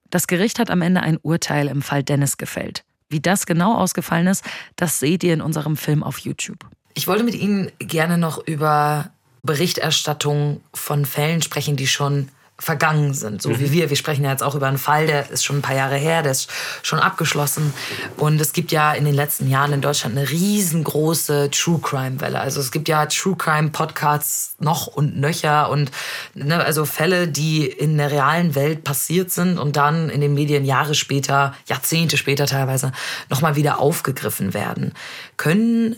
Das 0.10 0.28
Gericht 0.28 0.58
hat 0.58 0.72
am 0.72 0.82
Ende 0.82 1.02
ein 1.02 1.18
Urteil 1.22 1.68
im 1.68 1.82
Fall 1.82 2.04
Dennis 2.04 2.38
gefällt. 2.38 2.84
Wie 3.10 3.20
das 3.20 3.46
genau 3.46 3.76
ausgefallen 3.76 4.28
ist, 4.28 4.44
das 4.76 5.00
seht 5.00 5.24
ihr 5.24 5.34
in 5.34 5.42
unserem 5.42 5.78
Film 5.78 6.04
auf 6.04 6.20
YouTube. 6.20 6.66
Ich 6.94 7.08
wollte 7.08 7.24
mit 7.24 7.36
Ihnen 7.36 7.72
gerne 7.80 8.18
noch 8.18 8.46
über 8.46 9.12
Berichterstattung 9.44 10.62
von 10.74 11.06
Fällen 11.06 11.42
sprechen, 11.42 11.76
die 11.76 11.88
schon 11.88 12.30
vergangen 12.60 13.14
sind, 13.14 13.42
so 13.42 13.50
mhm. 13.50 13.60
wie 13.60 13.72
wir. 13.72 13.90
Wir 13.90 13.98
sprechen 13.98 14.24
ja 14.24 14.32
jetzt 14.32 14.42
auch 14.42 14.56
über 14.56 14.68
einen 14.68 14.80
Fall, 14.80 15.06
der 15.06 15.30
ist 15.30 15.46
schon 15.46 15.58
ein 15.58 15.62
paar 15.62 15.76
Jahre 15.76 15.96
her, 15.96 16.24
der 16.24 16.32
ist 16.32 16.50
schon 16.82 17.00
abgeschlossen. 17.00 17.72
Und 18.18 18.42
es 18.42 18.52
gibt 18.52 18.72
ja 18.72 18.94
in 18.94 19.06
den 19.06 19.14
letzten 19.14 19.48
Jahren 19.48 19.74
in 19.74 19.82
Deutschland 19.82 20.18
eine 20.18 20.28
riesengroße 20.28 21.52
True 21.52 21.80
Crime 21.82 22.20
Welle. 22.20 22.40
Also 22.40 22.60
es 22.60 22.72
gibt 22.72 22.90
ja 22.90 23.06
True 23.06 23.36
Crime 23.38 23.70
Podcasts 23.70 24.56
noch 24.60 24.88
und 24.88 25.18
nöcher 25.20 25.70
und 25.70 25.92
ne, 26.34 26.64
also 26.64 26.86
Fälle, 26.86 27.28
die 27.28 27.68
in 27.68 27.98
der 27.98 28.12
realen 28.12 28.56
Welt 28.56 28.84
passiert 28.84 29.32
sind 29.32 29.60
und 29.60 29.76
dann 29.76 30.10
in 30.10 30.22
den 30.22 30.34
Medien 30.34 30.66
Jahre 30.66 30.96
später, 30.96 31.54
Jahrzehnte 31.68 32.18
später 32.18 32.48
teilweise 32.48 32.92
nochmal 33.30 33.56
wieder 33.56 33.80
aufgegriffen 33.80 34.56
werden. 34.56 34.94
Können 35.38 35.98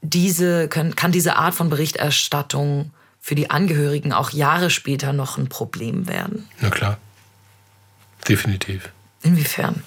diese, 0.00 0.66
können, 0.66 0.96
kann 0.96 1.12
diese 1.12 1.36
Art 1.36 1.54
von 1.54 1.70
Berichterstattung 1.70 2.90
für 3.24 3.36
die 3.36 3.50
Angehörigen 3.50 4.12
auch 4.12 4.30
Jahre 4.30 4.68
später 4.68 5.12
noch 5.12 5.38
ein 5.38 5.48
Problem 5.48 6.08
werden. 6.08 6.48
Na 6.60 6.70
klar, 6.70 6.98
definitiv. 8.28 8.90
Inwiefern? 9.22 9.84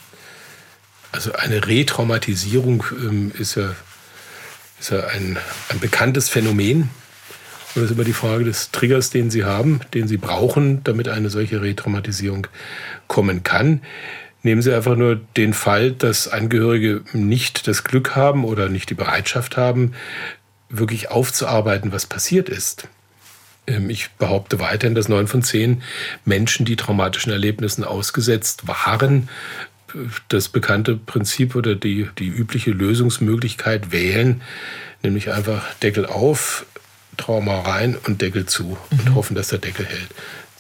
Also 1.12 1.34
eine 1.34 1.68
Retraumatisierung 1.68 2.86
ähm, 2.92 3.32
ist 3.38 3.56
ja, 3.56 3.76
ist 4.80 4.92
ja 4.92 5.06
ein, 5.08 5.38
ein 5.68 5.80
bekanntes 5.82 6.30
Phänomen. 6.30 6.90
Und 7.76 7.82
das 7.82 7.84
ist 7.84 7.92
immer 7.92 8.06
die 8.06 8.14
Frage 8.14 8.46
des 8.46 8.72
Triggers, 8.72 9.10
den 9.10 9.30
Sie 9.30 9.44
haben, 9.44 9.82
den 9.94 10.08
Sie 10.08 10.18
brauchen, 10.18 10.82
damit 10.86 11.10
eine 11.10 11.30
solche 11.30 11.62
Retraumatisierung 11.62 12.48
kommen 13.08 13.44
kann. 13.44 13.82
Nehmen 14.44 14.62
Sie 14.62 14.74
einfach 14.74 14.96
nur 14.96 15.18
den 15.36 15.54
Fall, 15.54 15.92
dass 15.92 16.30
Angehörige 16.30 17.04
nicht 17.12 17.68
das 17.68 17.84
Glück 17.84 18.16
haben 18.16 18.46
oder 18.46 18.70
nicht 18.70 18.90
die 18.90 18.96
Bereitschaft 18.96 19.58
haben, 19.58 19.94
wirklich 20.70 21.12
aufzuarbeiten, 21.12 21.92
was 21.92 22.06
passiert 22.06 22.48
ist. 22.48 22.88
Ähm, 23.68 23.90
ich 23.90 24.10
behaupte 24.12 24.60
weiterhin, 24.60 24.96
dass 24.96 25.10
neun 25.10 25.28
von 25.28 25.44
zehn 25.44 25.82
Menschen, 26.24 26.66
die 26.66 26.76
traumatischen 26.76 27.32
Erlebnissen 27.32 27.84
ausgesetzt 27.84 28.68
waren, 28.68 29.30
das 30.28 30.50
bekannte 30.50 30.96
Prinzip 30.96 31.56
oder 31.56 31.76
die, 31.76 32.10
die 32.18 32.28
übliche 32.28 32.72
Lösungsmöglichkeit 32.72 33.92
wählen, 33.92 34.42
nämlich 35.04 35.32
einfach 35.32 35.74
Deckel 35.76 36.06
auf, 36.06 36.66
Trauma 37.18 37.62
rein 37.62 37.96
und 38.06 38.22
Deckel 38.22 38.46
zu 38.46 38.78
und 38.92 39.10
mhm. 39.10 39.16
hoffen, 39.16 39.36
dass 39.36 39.48
der 39.48 39.60
Deckel 39.60 39.86
hält. 39.86 40.10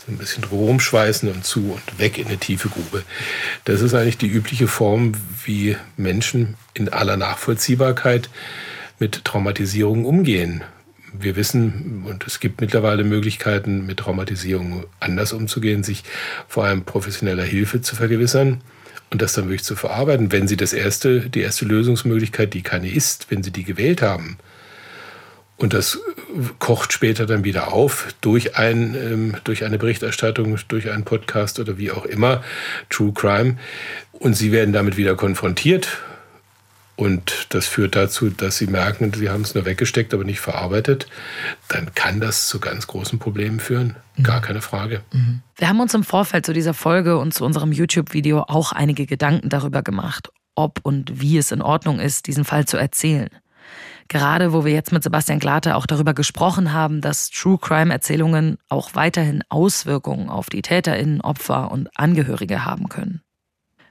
So 0.05 0.11
ein 0.11 0.17
bisschen 0.17 0.45
rumschweißen 0.45 1.29
und 1.29 1.43
zu 1.43 1.73
und 1.73 1.99
weg 1.99 2.17
in 2.17 2.27
eine 2.27 2.37
tiefe 2.37 2.69
Grube. 2.69 3.03
Das 3.65 3.81
ist 3.81 3.93
eigentlich 3.93 4.17
die 4.17 4.27
übliche 4.27 4.67
Form, 4.67 5.13
wie 5.43 5.75
Menschen 5.97 6.55
in 6.73 6.89
aller 6.89 7.17
Nachvollziehbarkeit 7.17 8.29
mit 8.99 9.25
Traumatisierung 9.25 10.05
umgehen 10.05 10.63
wir 11.19 11.35
wissen, 11.35 12.03
und 12.05 12.25
es 12.25 12.39
gibt 12.39 12.61
mittlerweile 12.61 13.03
Möglichkeiten, 13.03 13.85
mit 13.85 13.97
Traumatisierung 13.97 14.85
anders 14.99 15.33
umzugehen, 15.33 15.83
sich 15.83 16.03
vor 16.47 16.65
allem 16.65 16.83
professioneller 16.83 17.43
Hilfe 17.43 17.81
zu 17.81 17.95
vergewissern 17.95 18.61
und 19.11 19.21
das 19.21 19.33
dann 19.33 19.45
wirklich 19.45 19.63
zu 19.63 19.75
verarbeiten. 19.75 20.31
Wenn 20.31 20.47
Sie 20.47 20.57
das 20.57 20.73
erste, 20.73 21.29
die 21.29 21.41
erste 21.41 21.65
Lösungsmöglichkeit, 21.65 22.53
die 22.53 22.61
keine 22.61 22.89
ist, 22.89 23.29
wenn 23.29 23.43
Sie 23.43 23.51
die 23.51 23.63
gewählt 23.63 24.01
haben, 24.01 24.37
und 25.57 25.73
das 25.73 25.99
kocht 26.59 26.91
später 26.91 27.25
dann 27.25 27.45
wieder 27.45 27.71
auf 27.71 28.13
durch, 28.19 28.57
ein, 28.57 28.93
ähm, 28.95 29.35
durch 29.45 29.63
eine 29.63 29.77
Berichterstattung, 29.77 30.57
durch 30.67 30.89
einen 30.91 31.05
Podcast 31.05 31.59
oder 31.59 31.77
wie 31.77 31.91
auch 31.91 32.05
immer, 32.05 32.43
True 32.89 33.13
Crime. 33.13 33.57
Und 34.11 34.33
Sie 34.33 34.51
werden 34.51 34.73
damit 34.73 34.97
wieder 34.97 35.15
konfrontiert 35.15 35.99
und 36.95 37.47
das 37.49 37.67
führt 37.67 37.95
dazu, 37.95 38.29
dass 38.29 38.57
sie 38.57 38.67
merken, 38.67 39.11
sie 39.13 39.29
haben 39.29 39.41
es 39.41 39.53
nur 39.53 39.65
weggesteckt, 39.65 40.13
aber 40.13 40.23
nicht 40.23 40.39
verarbeitet, 40.39 41.07
dann 41.67 41.93
kann 41.93 42.19
das 42.19 42.47
zu 42.47 42.59
ganz 42.59 42.87
großen 42.87 43.19
Problemen 43.19 43.59
führen. 43.59 43.97
Gar 44.23 44.41
keine 44.41 44.61
Frage. 44.61 45.01
Mhm. 45.11 45.41
Wir 45.57 45.67
haben 45.67 45.81
uns 45.81 45.93
im 45.93 46.03
Vorfeld 46.03 46.45
zu 46.45 46.53
dieser 46.53 46.73
Folge 46.73 47.17
und 47.17 47.33
zu 47.33 47.43
unserem 47.43 47.73
YouTube-Video 47.73 48.43
auch 48.47 48.71
einige 48.71 49.05
Gedanken 49.05 49.49
darüber 49.49 49.81
gemacht, 49.81 50.29
ob 50.55 50.79
und 50.83 51.19
wie 51.19 51.37
es 51.37 51.51
in 51.51 51.61
Ordnung 51.61 51.99
ist, 51.99 52.27
diesen 52.27 52.45
Fall 52.45 52.65
zu 52.65 52.77
erzählen. 52.77 53.29
Gerade 54.07 54.53
wo 54.53 54.63
wir 54.63 54.71
jetzt 54.71 54.91
mit 54.91 55.03
Sebastian 55.03 55.39
Glate 55.39 55.75
auch 55.75 55.87
darüber 55.87 56.13
gesprochen 56.13 56.71
haben, 56.71 57.01
dass 57.01 57.29
True 57.29 57.57
Crime-Erzählungen 57.59 58.57
auch 58.69 58.93
weiterhin 58.93 59.43
Auswirkungen 59.49 60.29
auf 60.29 60.49
die 60.49 60.61
TäterInnen, 60.61 61.21
Opfer 61.21 61.71
und 61.71 61.89
Angehörige 61.97 62.63
haben 62.63 62.87
können. 62.87 63.24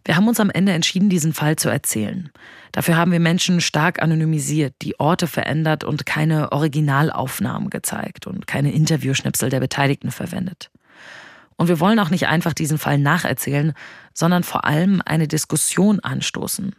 Wir 0.05 0.17
haben 0.17 0.29
uns 0.29 0.39
am 0.39 0.51
Ende 0.51 0.73
entschieden, 0.73 1.09
diesen 1.09 1.33
Fall 1.33 1.57
zu 1.57 1.71
erzählen. 1.71 2.31
Dafür 2.73 2.97
haben 2.97 3.13
wir 3.13 3.21
Menschen 3.21 3.61
stark 3.61 4.03
anonymisiert, 4.03 4.75
die 4.83 5.01
Orte 5.01 5.27
verändert 5.27 5.83
und 5.83 6.05
keine 6.05 6.53
Originalaufnahmen 6.53 7.71
gezeigt 7.71 8.27
und 8.27 8.47
keine 8.47 8.73
Interviewschnipsel 8.73 9.49
der 9.49 9.61
Beteiligten 9.61 10.11
verwendet. 10.11 10.71
Und 11.57 11.69
wir 11.69 11.81
wollen 11.81 11.99
auch 12.01 12.11
nicht 12.11 12.27
einfach 12.27 12.53
diesen 12.53 12.79
Fall 12.79 12.99
nacherzählen, 12.99 13.73
sondern 14.13 14.43
vor 14.43 14.65
allem 14.65 15.01
eine 15.05 15.29
Diskussion 15.29 16.01
anstoßen. 16.01 16.75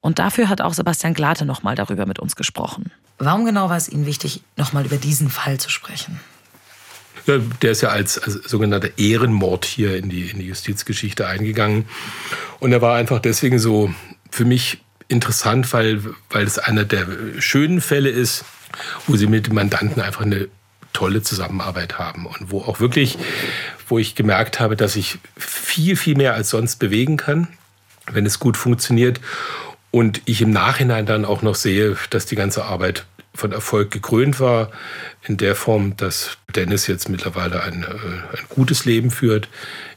Und 0.00 0.18
dafür 0.18 0.48
hat 0.48 0.60
auch 0.60 0.74
Sebastian 0.74 1.14
Glate 1.14 1.44
nochmal 1.44 1.74
darüber 1.74 2.04
mit 2.04 2.18
uns 2.18 2.36
gesprochen. 2.36 2.90
Warum 3.18 3.44
genau 3.44 3.68
war 3.68 3.76
es 3.76 3.88
Ihnen 3.88 4.06
wichtig, 4.06 4.42
nochmal 4.56 4.84
über 4.84 4.96
diesen 4.96 5.30
Fall 5.30 5.58
zu 5.58 5.70
sprechen? 5.70 6.20
Der 7.26 7.70
ist 7.70 7.80
ja 7.80 7.90
als, 7.90 8.18
als 8.18 8.34
sogenannter 8.34 8.90
Ehrenmord 8.96 9.64
hier 9.64 9.96
in 9.96 10.08
die, 10.08 10.30
in 10.30 10.38
die 10.38 10.46
Justizgeschichte 10.46 11.26
eingegangen. 11.26 11.86
Und 12.60 12.72
er 12.72 12.82
war 12.82 12.96
einfach 12.96 13.20
deswegen 13.20 13.58
so 13.58 13.92
für 14.30 14.44
mich 14.44 14.78
interessant, 15.08 15.72
weil, 15.72 16.02
weil 16.30 16.46
es 16.46 16.58
einer 16.58 16.84
der 16.84 17.06
schönen 17.38 17.80
Fälle 17.80 18.10
ist, 18.10 18.44
wo 19.06 19.16
sie 19.16 19.26
mit 19.26 19.46
dem 19.46 19.54
Mandanten 19.54 20.02
einfach 20.02 20.22
eine 20.22 20.48
tolle 20.92 21.22
Zusammenarbeit 21.22 21.98
haben 21.98 22.26
und 22.26 22.50
wo 22.50 22.60
auch 22.62 22.80
wirklich, 22.80 23.18
wo 23.88 23.98
ich 23.98 24.14
gemerkt 24.14 24.60
habe, 24.60 24.76
dass 24.76 24.96
ich 24.96 25.18
viel, 25.36 25.96
viel 25.96 26.16
mehr 26.16 26.34
als 26.34 26.50
sonst 26.50 26.76
bewegen 26.76 27.16
kann, 27.16 27.48
wenn 28.10 28.26
es 28.26 28.38
gut 28.38 28.56
funktioniert. 28.56 29.20
Und 29.90 30.20
ich 30.26 30.42
im 30.42 30.50
Nachhinein 30.50 31.06
dann 31.06 31.24
auch 31.24 31.42
noch 31.42 31.54
sehe, 31.54 31.96
dass 32.10 32.26
die 32.26 32.36
ganze 32.36 32.64
Arbeit 32.64 33.06
von 33.38 33.52
Erfolg 33.52 33.92
gekrönt 33.92 34.40
war, 34.40 34.70
in 35.22 35.36
der 35.36 35.54
Form, 35.54 35.96
dass 35.96 36.38
Dennis 36.56 36.88
jetzt 36.88 37.08
mittlerweile 37.08 37.62
ein, 37.62 37.84
äh, 37.84 38.36
ein 38.36 38.44
gutes 38.48 38.84
Leben 38.84 39.12
führt, 39.12 39.48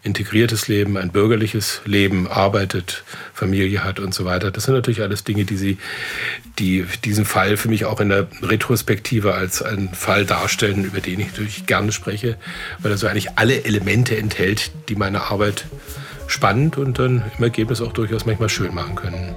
integriertes 0.03 0.67
Leben, 0.67 0.95
ein 0.95 1.11
bürgerliches 1.11 1.81
Leben, 1.85 2.27
arbeitet, 2.27 3.03
Familie 3.33 3.83
hat 3.83 3.99
und 3.99 4.13
so 4.13 4.25
weiter. 4.25 4.51
Das 4.51 4.65
sind 4.65 4.75
natürlich 4.75 5.01
alles 5.01 5.23
Dinge, 5.23 5.45
die 5.45 5.57
sie, 5.57 5.77
die 6.59 6.85
diesen 7.03 7.25
Fall 7.25 7.57
für 7.57 7.67
mich 7.67 7.85
auch 7.85 7.99
in 7.99 8.09
der 8.09 8.27
Retrospektive 8.43 9.33
als 9.33 9.63
einen 9.63 9.93
Fall 9.93 10.25
darstellen, 10.25 10.85
über 10.85 10.99
den 10.99 11.19
ich 11.19 11.27
natürlich 11.27 11.65
gerne 11.65 11.91
spreche, 11.91 12.37
weil 12.79 12.91
er 12.91 12.97
so 12.97 13.07
eigentlich 13.07 13.39
alle 13.39 13.63
Elemente 13.63 14.15
enthält, 14.17 14.71
die 14.87 14.95
meine 14.95 15.31
Arbeit 15.31 15.65
spannend 16.27 16.77
und 16.77 16.99
dann 16.99 17.23
im 17.37 17.43
Ergebnis 17.43 17.81
auch 17.81 17.91
durchaus 17.91 18.25
manchmal 18.25 18.49
schön 18.49 18.73
machen 18.75 18.95
können. 18.95 19.35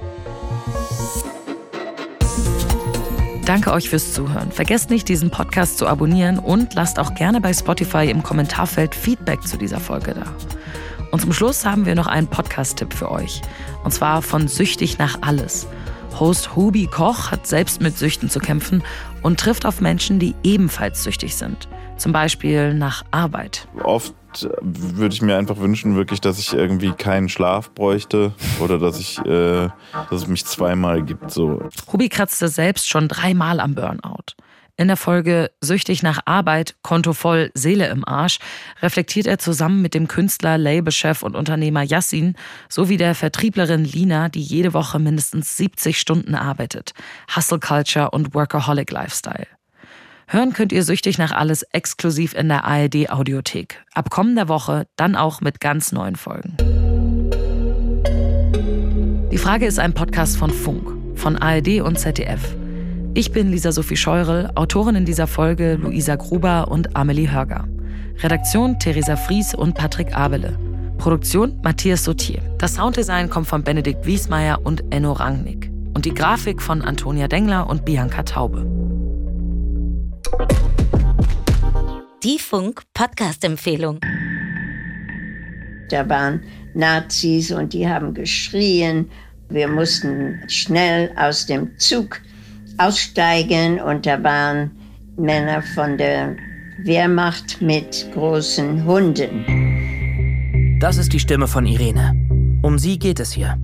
Danke 3.45 3.71
euch 3.71 3.91
fürs 3.91 4.11
Zuhören. 4.11 4.51
Vergesst 4.51 4.89
nicht, 4.89 5.07
diesen 5.07 5.29
Podcast 5.29 5.77
zu 5.77 5.85
abonnieren 5.85 6.39
und 6.39 6.73
lasst 6.73 6.97
auch 6.97 7.13
gerne 7.13 7.39
bei 7.39 7.53
Spotify 7.53 8.09
im 8.09 8.23
Kommentarfeld 8.23 8.95
Feedback 8.95 9.43
zu 9.43 9.55
dieser 9.57 9.79
Folge 9.79 10.15
da. 10.15 10.25
Und 11.11 11.21
zum 11.21 11.31
Schluss 11.31 11.63
haben 11.63 11.85
wir 11.85 11.93
noch 11.93 12.07
einen 12.07 12.25
Podcast-Tipp 12.25 12.91
für 12.91 13.11
euch. 13.11 13.43
Und 13.83 13.93
zwar 13.93 14.23
von 14.23 14.47
Süchtig 14.47 14.97
nach 14.97 15.19
Alles. 15.21 15.67
Host 16.19 16.55
Hubi 16.55 16.87
Koch 16.87 17.29
hat 17.29 17.45
selbst 17.45 17.81
mit 17.81 17.95
Süchten 17.95 18.31
zu 18.31 18.39
kämpfen 18.39 18.81
und 19.21 19.39
trifft 19.39 19.67
auf 19.67 19.79
Menschen, 19.79 20.17
die 20.17 20.33
ebenfalls 20.41 21.03
süchtig 21.03 21.35
sind. 21.35 21.69
Zum 21.97 22.13
Beispiel 22.13 22.73
nach 22.73 23.03
Arbeit. 23.11 23.67
Oft 23.83 24.15
würde 24.61 25.13
ich 25.13 25.21
mir 25.21 25.37
einfach 25.37 25.57
wünschen, 25.57 25.95
wirklich, 25.95 26.21
dass 26.21 26.39
ich 26.39 26.53
irgendwie 26.53 26.91
keinen 26.91 27.29
Schlaf 27.29 27.71
bräuchte 27.71 28.33
oder 28.59 28.79
dass 28.79 28.99
ich, 28.99 29.19
äh, 29.19 29.69
dass 30.09 30.21
es 30.21 30.27
mich 30.27 30.45
zweimal 30.45 31.03
gibt. 31.03 31.31
So. 31.31 31.61
Ruby 31.91 32.09
kratzte 32.09 32.47
selbst 32.47 32.89
schon 32.89 33.07
dreimal 33.07 33.59
am 33.59 33.75
Burnout. 33.75 34.35
In 34.77 34.87
der 34.89 34.97
Folge 34.97 35.51
Süchtig 35.61 36.03
nach 36.03 36.19
Arbeit, 36.25 36.75
Konto 36.81 37.13
voll, 37.13 37.49
Seele 37.53 37.87
im 37.87 38.05
Arsch 38.05 38.39
reflektiert 38.81 39.25
er 39.25 39.39
zusammen 39.39 39.81
mit 39.81 39.93
dem 39.93 40.09
Künstler, 40.09 40.57
Labelchef 40.57 41.23
und 41.23 41.35
Unternehmer 41.35 41.81
Yassin 41.81 42.35
sowie 42.67 42.97
der 42.97 43.15
Vertrieblerin 43.15 43.85
Lina, 43.85 44.27
die 44.27 44.41
jede 44.41 44.73
Woche 44.73 44.99
mindestens 44.99 45.55
70 45.55 45.97
Stunden 45.97 46.35
arbeitet. 46.35 46.93
Hustle 47.33 47.59
Culture 47.59 48.11
und 48.11 48.33
Workaholic 48.33 48.91
Lifestyle. 48.91 49.47
Hören 50.27 50.53
könnt 50.53 50.71
ihr 50.71 50.83
süchtig 50.83 51.19
nach 51.19 51.31
alles 51.31 51.61
exklusiv 51.71 52.33
in 52.33 52.49
der 52.49 52.65
ARD 52.65 53.11
Audiothek. 53.11 53.83
Ab 53.93 54.09
kommender 54.09 54.47
Woche 54.47 54.87
dann 54.95 55.15
auch 55.15 55.39
mit 55.41 55.59
ganz 55.59 55.91
neuen 55.91 56.15
Folgen. 56.15 56.57
Die 59.31 59.37
Frage 59.37 59.67
ist 59.67 59.77
ein 59.77 59.93
Podcast 59.93 60.37
von 60.37 60.49
Funk, 60.49 60.91
von 61.15 61.37
ARD 61.37 61.81
und 61.81 61.99
ZDF. 61.99 62.55
Ich 63.13 63.31
bin 63.31 63.51
Lisa 63.51 63.71
Sophie 63.71 63.97
Scheurel, 63.97 64.49
Autorin 64.55 64.95
in 64.95 65.05
dieser 65.05 65.27
Folge 65.27 65.75
Luisa 65.75 66.15
Gruber 66.15 66.69
und 66.69 66.95
Amelie 66.95 67.29
Hörger. 67.31 67.67
Redaktion 68.23 68.79
Theresa 68.79 69.15
Fries 69.15 69.53
und 69.53 69.75
Patrick 69.75 70.17
Abele. 70.17 70.57
Produktion 70.97 71.59
Matthias 71.63 72.03
Sautier. 72.03 72.41
Das 72.57 72.75
Sounddesign 72.75 73.29
kommt 73.29 73.47
von 73.47 73.63
Benedikt 73.63 74.05
Wiesmeier 74.05 74.59
und 74.63 74.83
Enno 74.89 75.11
Rangnick. 75.11 75.69
Und 75.93 76.05
die 76.05 76.13
Grafik 76.13 76.61
von 76.61 76.81
Antonia 76.81 77.27
Dengler 77.27 77.69
und 77.69 77.85
Bianca 77.85 78.23
Taube. 78.23 78.65
Die 82.23 82.39
Funk-Podcast-Empfehlung. 82.39 83.99
Da 85.89 86.09
waren 86.09 86.41
Nazis 86.73 87.51
und 87.51 87.73
die 87.73 87.87
haben 87.87 88.13
geschrien. 88.13 89.09
Wir 89.49 89.67
mussten 89.67 90.41
schnell 90.47 91.11
aus 91.17 91.45
dem 91.45 91.77
Zug 91.77 92.21
aussteigen 92.77 93.79
und 93.79 94.05
da 94.05 94.23
waren 94.23 94.71
Männer 95.17 95.61
von 95.61 95.97
der 95.97 96.35
Wehrmacht 96.83 97.61
mit 97.61 98.09
großen 98.13 98.83
Hunden. 98.85 99.45
Das 100.79 100.97
ist 100.97 101.13
die 101.13 101.19
Stimme 101.19 101.47
von 101.47 101.65
Irene. 101.65 102.13
Um 102.63 102.79
sie 102.79 102.99
geht 102.99 103.19
es 103.19 103.31
hier. 103.31 103.57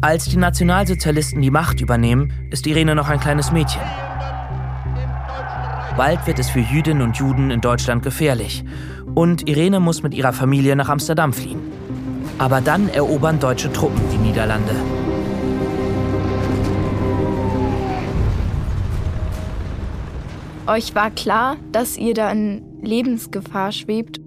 Als 0.00 0.26
die 0.26 0.36
Nationalsozialisten 0.36 1.42
die 1.42 1.50
Macht 1.50 1.80
übernehmen, 1.80 2.32
ist 2.50 2.66
Irene 2.66 2.94
noch 2.94 3.08
ein 3.08 3.20
kleines 3.20 3.50
Mädchen. 3.50 3.82
Bald 5.96 6.26
wird 6.26 6.40
es 6.40 6.50
für 6.50 6.58
Jüdinnen 6.58 7.02
und 7.02 7.16
Juden 7.18 7.52
in 7.52 7.60
Deutschland 7.60 8.02
gefährlich. 8.02 8.64
Und 9.14 9.48
Irene 9.48 9.78
muss 9.78 10.02
mit 10.02 10.12
ihrer 10.12 10.32
Familie 10.32 10.74
nach 10.74 10.88
Amsterdam 10.88 11.32
fliehen. 11.32 11.60
Aber 12.36 12.60
dann 12.60 12.88
erobern 12.88 13.38
deutsche 13.38 13.72
Truppen 13.72 14.00
die 14.10 14.16
Niederlande. 14.16 14.74
Euch 20.66 20.96
war 20.96 21.12
klar, 21.12 21.58
dass 21.70 21.96
ihr 21.96 22.14
da 22.14 22.32
in 22.32 22.62
Lebensgefahr 22.82 23.70
schwebt? 23.70 24.20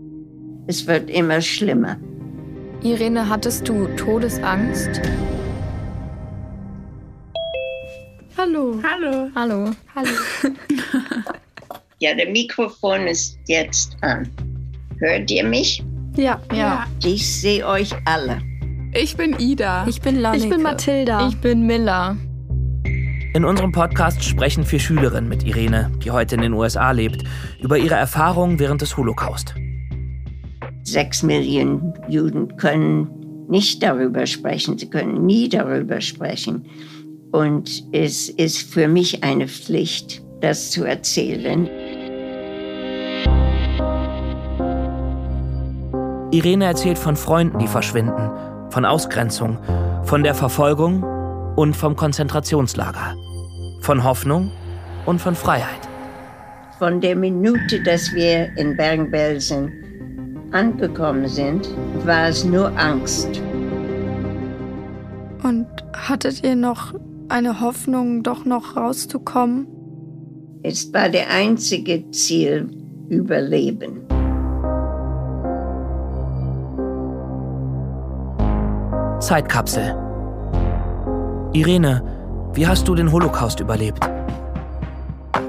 Es 0.68 0.88
wird 0.88 1.10
immer 1.10 1.42
schlimmer. 1.42 1.98
Irene, 2.82 3.28
hattest 3.28 3.68
du 3.68 3.88
Todesangst? 3.98 5.02
Hallo. 8.38 8.80
Hallo. 8.84 9.30
Hallo. 9.36 9.72
Hallo. 9.96 11.34
Ja, 12.00 12.14
der 12.14 12.30
Mikrofon 12.30 13.08
ist 13.08 13.40
jetzt 13.48 13.98
an. 14.02 14.30
Hört 15.00 15.32
ihr 15.32 15.44
mich? 15.44 15.84
Ja. 16.16 16.40
Ja. 16.54 16.86
Ich 17.04 17.42
sehe 17.42 17.66
euch 17.66 17.92
alle. 18.06 18.42
Ich 18.94 19.18
bin 19.18 19.36
Ida. 19.40 19.86
Ich 19.88 20.02
bin 20.02 20.18
Lanneke. 20.20 20.44
Ich 20.44 20.50
bin 20.50 20.62
Mathilda. 20.62 21.28
Ich 21.28 21.38
bin 21.38 21.66
Miller. 21.66 22.18
In 23.34 23.46
unserem 23.46 23.72
Podcast 23.72 24.24
sprechen 24.24 24.64
vier 24.64 24.80
Schülerinnen 24.80 25.30
mit 25.30 25.44
Irene, 25.44 25.92
die 26.04 26.10
heute 26.12 26.36
in 26.36 26.42
den 26.42 26.54
USA 26.54 26.92
lebt, 26.92 27.24
über 27.62 27.78
ihre 27.78 27.96
Erfahrungen 27.96 28.58
während 28.60 28.82
des 28.82 28.98
Holocaust. 28.98 29.54
Sechs 30.84 31.22
Millionen 31.22 31.94
Juden 32.08 32.56
können 32.58 33.46
nicht 33.50 33.84
darüber 33.84 34.26
sprechen, 34.26 34.78
sie 34.78 34.90
können 34.90 35.26
nie 35.26 35.50
darüber 35.50 36.02
sprechen. 36.02 36.66
Und 37.32 37.84
es 37.92 38.30
ist 38.30 38.74
für 38.74 38.88
mich 38.88 39.24
eine 39.24 39.48
Pflicht, 39.48 40.24
das 40.42 40.72
zu 40.72 40.86
erzählen. 40.86 41.70
Irene 46.32 46.66
erzählt 46.66 46.98
von 46.98 47.16
Freunden, 47.16 47.58
die 47.60 47.68
verschwinden, 47.68 48.30
von 48.70 48.84
Ausgrenzung, 48.84 49.58
von 50.04 50.24
der 50.24 50.36
Verfolgung 50.36 51.04
und 51.56 51.74
vom 51.74 51.96
Konzentrationslager, 51.96 53.16
von 53.80 54.04
Hoffnung 54.04 54.52
und 55.06 55.22
von 55.22 55.36
Freiheit. 55.36 55.88
Von 56.78 57.00
der 57.00 57.16
Minute, 57.16 57.82
dass 57.82 58.14
wir 58.14 58.56
in 58.58 58.76
Bergen-Belsen 58.76 59.72
angekommen 60.52 61.28
sind, 61.30 61.70
war 62.06 62.28
es 62.28 62.44
nur 62.44 62.78
Angst. 62.78 63.42
Und 65.44 65.68
hattet 65.94 66.44
ihr 66.44 66.56
noch 66.56 66.94
eine 67.30 67.62
Hoffnung, 67.62 68.22
doch 68.22 68.44
noch 68.44 68.76
rauszukommen? 68.76 69.68
Es 70.64 70.94
war 70.94 71.08
der 71.08 71.30
einzige 71.30 72.10
Ziel, 72.12 72.70
Überleben. 73.10 74.07
Zeitkapsel. 79.20 79.96
Irene, 81.52 82.04
wie 82.54 82.68
hast 82.68 82.88
du 82.88 82.94
den 82.94 83.12
Holocaust 83.12 83.60
überlebt? 83.60 84.00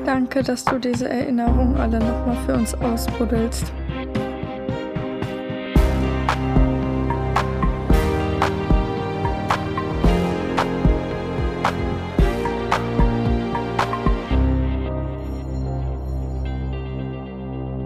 Danke, 0.07 0.43
dass 0.43 0.65
du 0.65 0.79
diese 0.79 1.07
Erinnerungen 1.07 1.77
alle 1.77 1.99
nochmal 1.99 2.37
für 2.47 2.55
uns 2.55 2.75
ausbuddelst. 2.75 3.71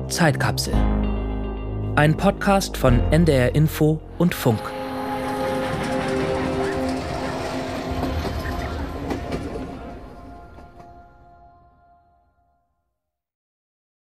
Zeitkapsel. 0.07 0.75
Ein 1.97 2.17
Podcast 2.17 2.77
von 2.77 3.01
NDR 3.11 3.57
Info 3.57 4.01
und 4.19 4.33
Funk. 4.33 4.61